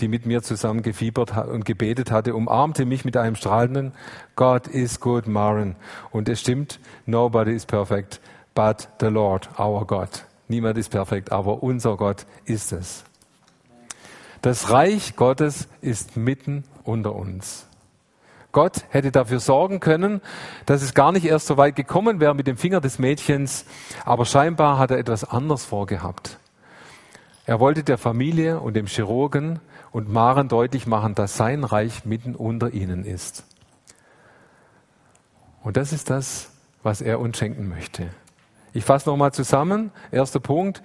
die 0.00 0.08
mit 0.08 0.26
mir 0.26 0.42
zusammen 0.42 0.82
gefiebert 0.82 1.36
und 1.36 1.64
gebetet 1.64 2.10
hatte, 2.10 2.34
umarmte 2.34 2.84
mich 2.84 3.04
mit 3.04 3.16
einem 3.16 3.36
strahlenden 3.36 3.92
God 4.36 4.66
is 4.66 5.00
good, 5.00 5.26
Maren. 5.26 5.76
Und 6.10 6.28
es 6.28 6.40
stimmt, 6.40 6.80
nobody 7.06 7.52
is 7.52 7.66
perfect, 7.66 8.20
but 8.54 8.88
the 9.00 9.06
Lord, 9.06 9.48
our 9.58 9.86
God. 9.86 10.24
Niemand 10.48 10.78
ist 10.78 10.90
perfekt, 10.90 11.30
aber 11.30 11.62
unser 11.62 11.96
Gott 11.96 12.26
ist 12.44 12.72
es. 12.72 13.04
Das 14.42 14.70
Reich 14.70 15.14
Gottes 15.14 15.68
ist 15.80 16.16
mitten 16.16 16.64
unter 16.84 17.14
uns. 17.14 17.67
Gott 18.52 18.84
hätte 18.88 19.12
dafür 19.12 19.40
sorgen 19.40 19.78
können, 19.78 20.20
dass 20.66 20.82
es 20.82 20.94
gar 20.94 21.12
nicht 21.12 21.26
erst 21.26 21.46
so 21.46 21.56
weit 21.56 21.76
gekommen 21.76 22.18
wäre 22.20 22.34
mit 22.34 22.46
dem 22.46 22.56
Finger 22.56 22.80
des 22.80 22.98
Mädchens, 22.98 23.66
aber 24.04 24.24
scheinbar 24.24 24.78
hat 24.78 24.90
er 24.90 24.98
etwas 24.98 25.24
anders 25.24 25.64
vorgehabt. 25.64 26.38
Er 27.44 27.60
wollte 27.60 27.82
der 27.82 27.98
Familie 27.98 28.60
und 28.60 28.74
dem 28.74 28.86
Chirurgen 28.86 29.60
und 29.90 30.10
Maren 30.10 30.48
deutlich 30.48 30.86
machen, 30.86 31.14
dass 31.14 31.36
sein 31.36 31.64
Reich 31.64 32.04
mitten 32.04 32.34
unter 32.34 32.72
ihnen 32.72 33.04
ist. 33.04 33.44
Und 35.62 35.76
das 35.76 35.92
ist 35.92 36.10
das, 36.10 36.50
was 36.82 37.00
er 37.00 37.20
uns 37.20 37.36
schenken 37.36 37.68
möchte. 37.68 38.08
Ich 38.72 38.84
fasse 38.84 39.08
nochmal 39.08 39.32
zusammen. 39.32 39.90
Erster 40.10 40.40
Punkt, 40.40 40.82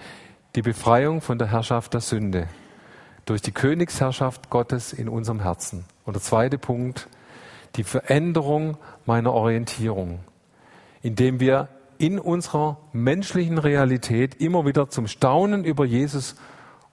die 0.55 0.61
Befreiung 0.61 1.21
von 1.21 1.37
der 1.37 1.51
Herrschaft 1.51 1.93
der 1.93 2.01
Sünde. 2.01 2.47
durch 3.25 3.41
die 3.41 3.51
Königsherrschaft 3.51 4.49
Gottes 4.49 4.93
in 4.93 5.07
unserem 5.07 5.39
Herzen. 5.39 5.85
Und 6.05 6.15
der 6.15 6.21
zweite 6.21 6.57
Punkt, 6.57 7.07
die 7.75 7.83
Veränderung 7.83 8.77
meiner 9.05 9.33
Orientierung, 9.33 10.19
indem 11.01 11.39
wir 11.39 11.69
in 11.97 12.19
unserer 12.19 12.77
menschlichen 12.91 13.57
Realität 13.57 14.35
immer 14.35 14.65
wieder 14.65 14.89
zum 14.89 15.07
Staunen 15.07 15.63
über 15.63 15.85
Jesus 15.85 16.35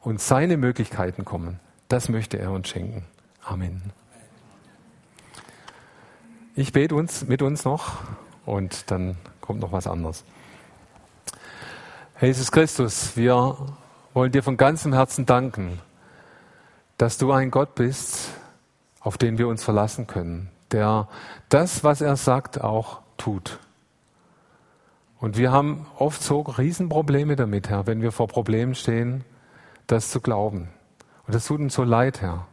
und 0.01 0.21
seine 0.21 0.57
Möglichkeiten 0.57 1.25
kommen. 1.25 1.61
Das 1.89 2.09
möchte 2.09 2.39
er 2.39 2.53
uns 2.53 2.69
schenken. 2.69 3.05
Amen. 3.43 3.93
Ich 6.55 6.73
bete 6.73 6.95
uns 6.95 7.27
mit 7.27 7.43
uns 7.43 7.65
noch 7.65 7.95
und 8.47 8.91
dann 8.91 9.17
kommt 9.41 9.61
noch 9.61 9.73
was 9.73 9.87
anderes. 9.87 10.25
Jesus 12.21 12.53
Christus, 12.53 13.17
wir 13.17 13.57
wollen 14.13 14.33
dir 14.33 14.43
von 14.43 14.57
ganzem 14.57 14.93
Herzen 14.93 15.25
danken, 15.27 15.81
dass 16.99 17.17
du 17.17 17.33
ein 17.33 17.51
Gott 17.51 17.75
bist, 17.75 18.31
auf 19.01 19.17
den 19.17 19.39
wir 19.39 19.49
uns 19.49 19.65
verlassen 19.65 20.07
können, 20.07 20.51
der 20.73 21.09
das, 21.49 21.85
was 21.85 22.01
er 22.01 22.17
sagt, 22.17 22.61
auch 22.61 23.01
tut. 23.17 23.59
Und 25.19 25.37
wir 25.37 25.53
haben 25.53 25.87
oft 25.99 26.23
so 26.23 26.41
Riesenprobleme 26.41 27.37
damit, 27.37 27.69
Herr, 27.69 27.87
wenn 27.87 28.01
wir 28.01 28.11
vor 28.11 28.27
Problemen 28.27 28.75
stehen, 28.75 29.25
das 29.87 30.09
zu 30.11 30.21
glauben. 30.21 30.69
Und 31.27 31.35
das 31.35 31.47
tut 31.47 31.61
uns 31.61 31.75
so 31.75 31.85
leid, 31.85 32.23
Herr, 32.23 32.47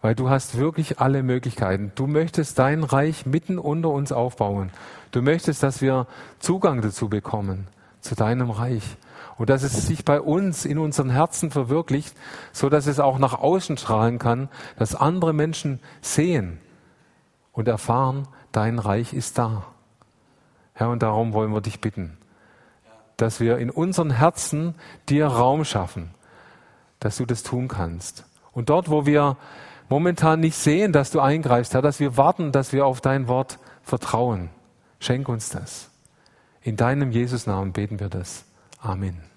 weil 0.00 0.14
du 0.14 0.30
hast 0.30 0.56
wirklich 0.56 1.00
alle 1.00 1.24
Möglichkeiten. 1.24 1.90
Du 1.96 2.06
möchtest 2.06 2.58
dein 2.58 2.84
Reich 2.84 3.26
mitten 3.26 3.58
unter 3.58 3.90
uns 3.90 4.12
aufbauen. 4.12 4.70
Du 5.10 5.22
möchtest, 5.22 5.64
dass 5.64 5.82
wir 5.82 6.06
Zugang 6.38 6.82
dazu 6.82 7.08
bekommen, 7.08 7.66
zu 8.00 8.14
deinem 8.14 8.50
Reich. 8.50 8.96
Und 9.36 9.50
dass 9.50 9.62
es 9.62 9.86
sich 9.86 10.04
bei 10.04 10.20
uns 10.20 10.64
in 10.64 10.78
unseren 10.78 11.10
Herzen 11.10 11.50
verwirklicht, 11.50 12.14
so 12.52 12.68
dass 12.68 12.86
es 12.86 13.00
auch 13.00 13.18
nach 13.18 13.34
außen 13.34 13.76
strahlen 13.76 14.18
kann, 14.18 14.48
dass 14.76 14.94
andere 14.94 15.32
Menschen 15.32 15.80
sehen 16.00 16.60
und 17.58 17.66
erfahren, 17.66 18.28
dein 18.52 18.78
Reich 18.78 19.12
ist 19.12 19.36
da. 19.36 19.64
Herr, 20.74 20.90
und 20.90 21.02
darum 21.02 21.32
wollen 21.32 21.52
wir 21.52 21.60
dich 21.60 21.80
bitten, 21.80 22.16
dass 23.16 23.40
wir 23.40 23.58
in 23.58 23.68
unseren 23.68 24.10
Herzen 24.12 24.76
dir 25.08 25.26
Raum 25.26 25.64
schaffen, 25.64 26.14
dass 27.00 27.16
du 27.16 27.26
das 27.26 27.42
tun 27.42 27.66
kannst. 27.66 28.24
Und 28.52 28.70
dort, 28.70 28.90
wo 28.90 29.06
wir 29.06 29.36
momentan 29.88 30.38
nicht 30.38 30.54
sehen, 30.54 30.92
dass 30.92 31.10
du 31.10 31.18
eingreifst, 31.18 31.74
Herr, 31.74 31.82
dass 31.82 31.98
wir 31.98 32.16
warten, 32.16 32.52
dass 32.52 32.72
wir 32.72 32.86
auf 32.86 33.00
dein 33.00 33.26
Wort 33.26 33.58
vertrauen. 33.82 34.50
Schenk 35.00 35.28
uns 35.28 35.48
das. 35.48 35.90
In 36.62 36.76
deinem 36.76 37.10
Jesusnamen 37.10 37.72
beten 37.72 37.98
wir 37.98 38.08
das. 38.08 38.44
Amen. 38.80 39.27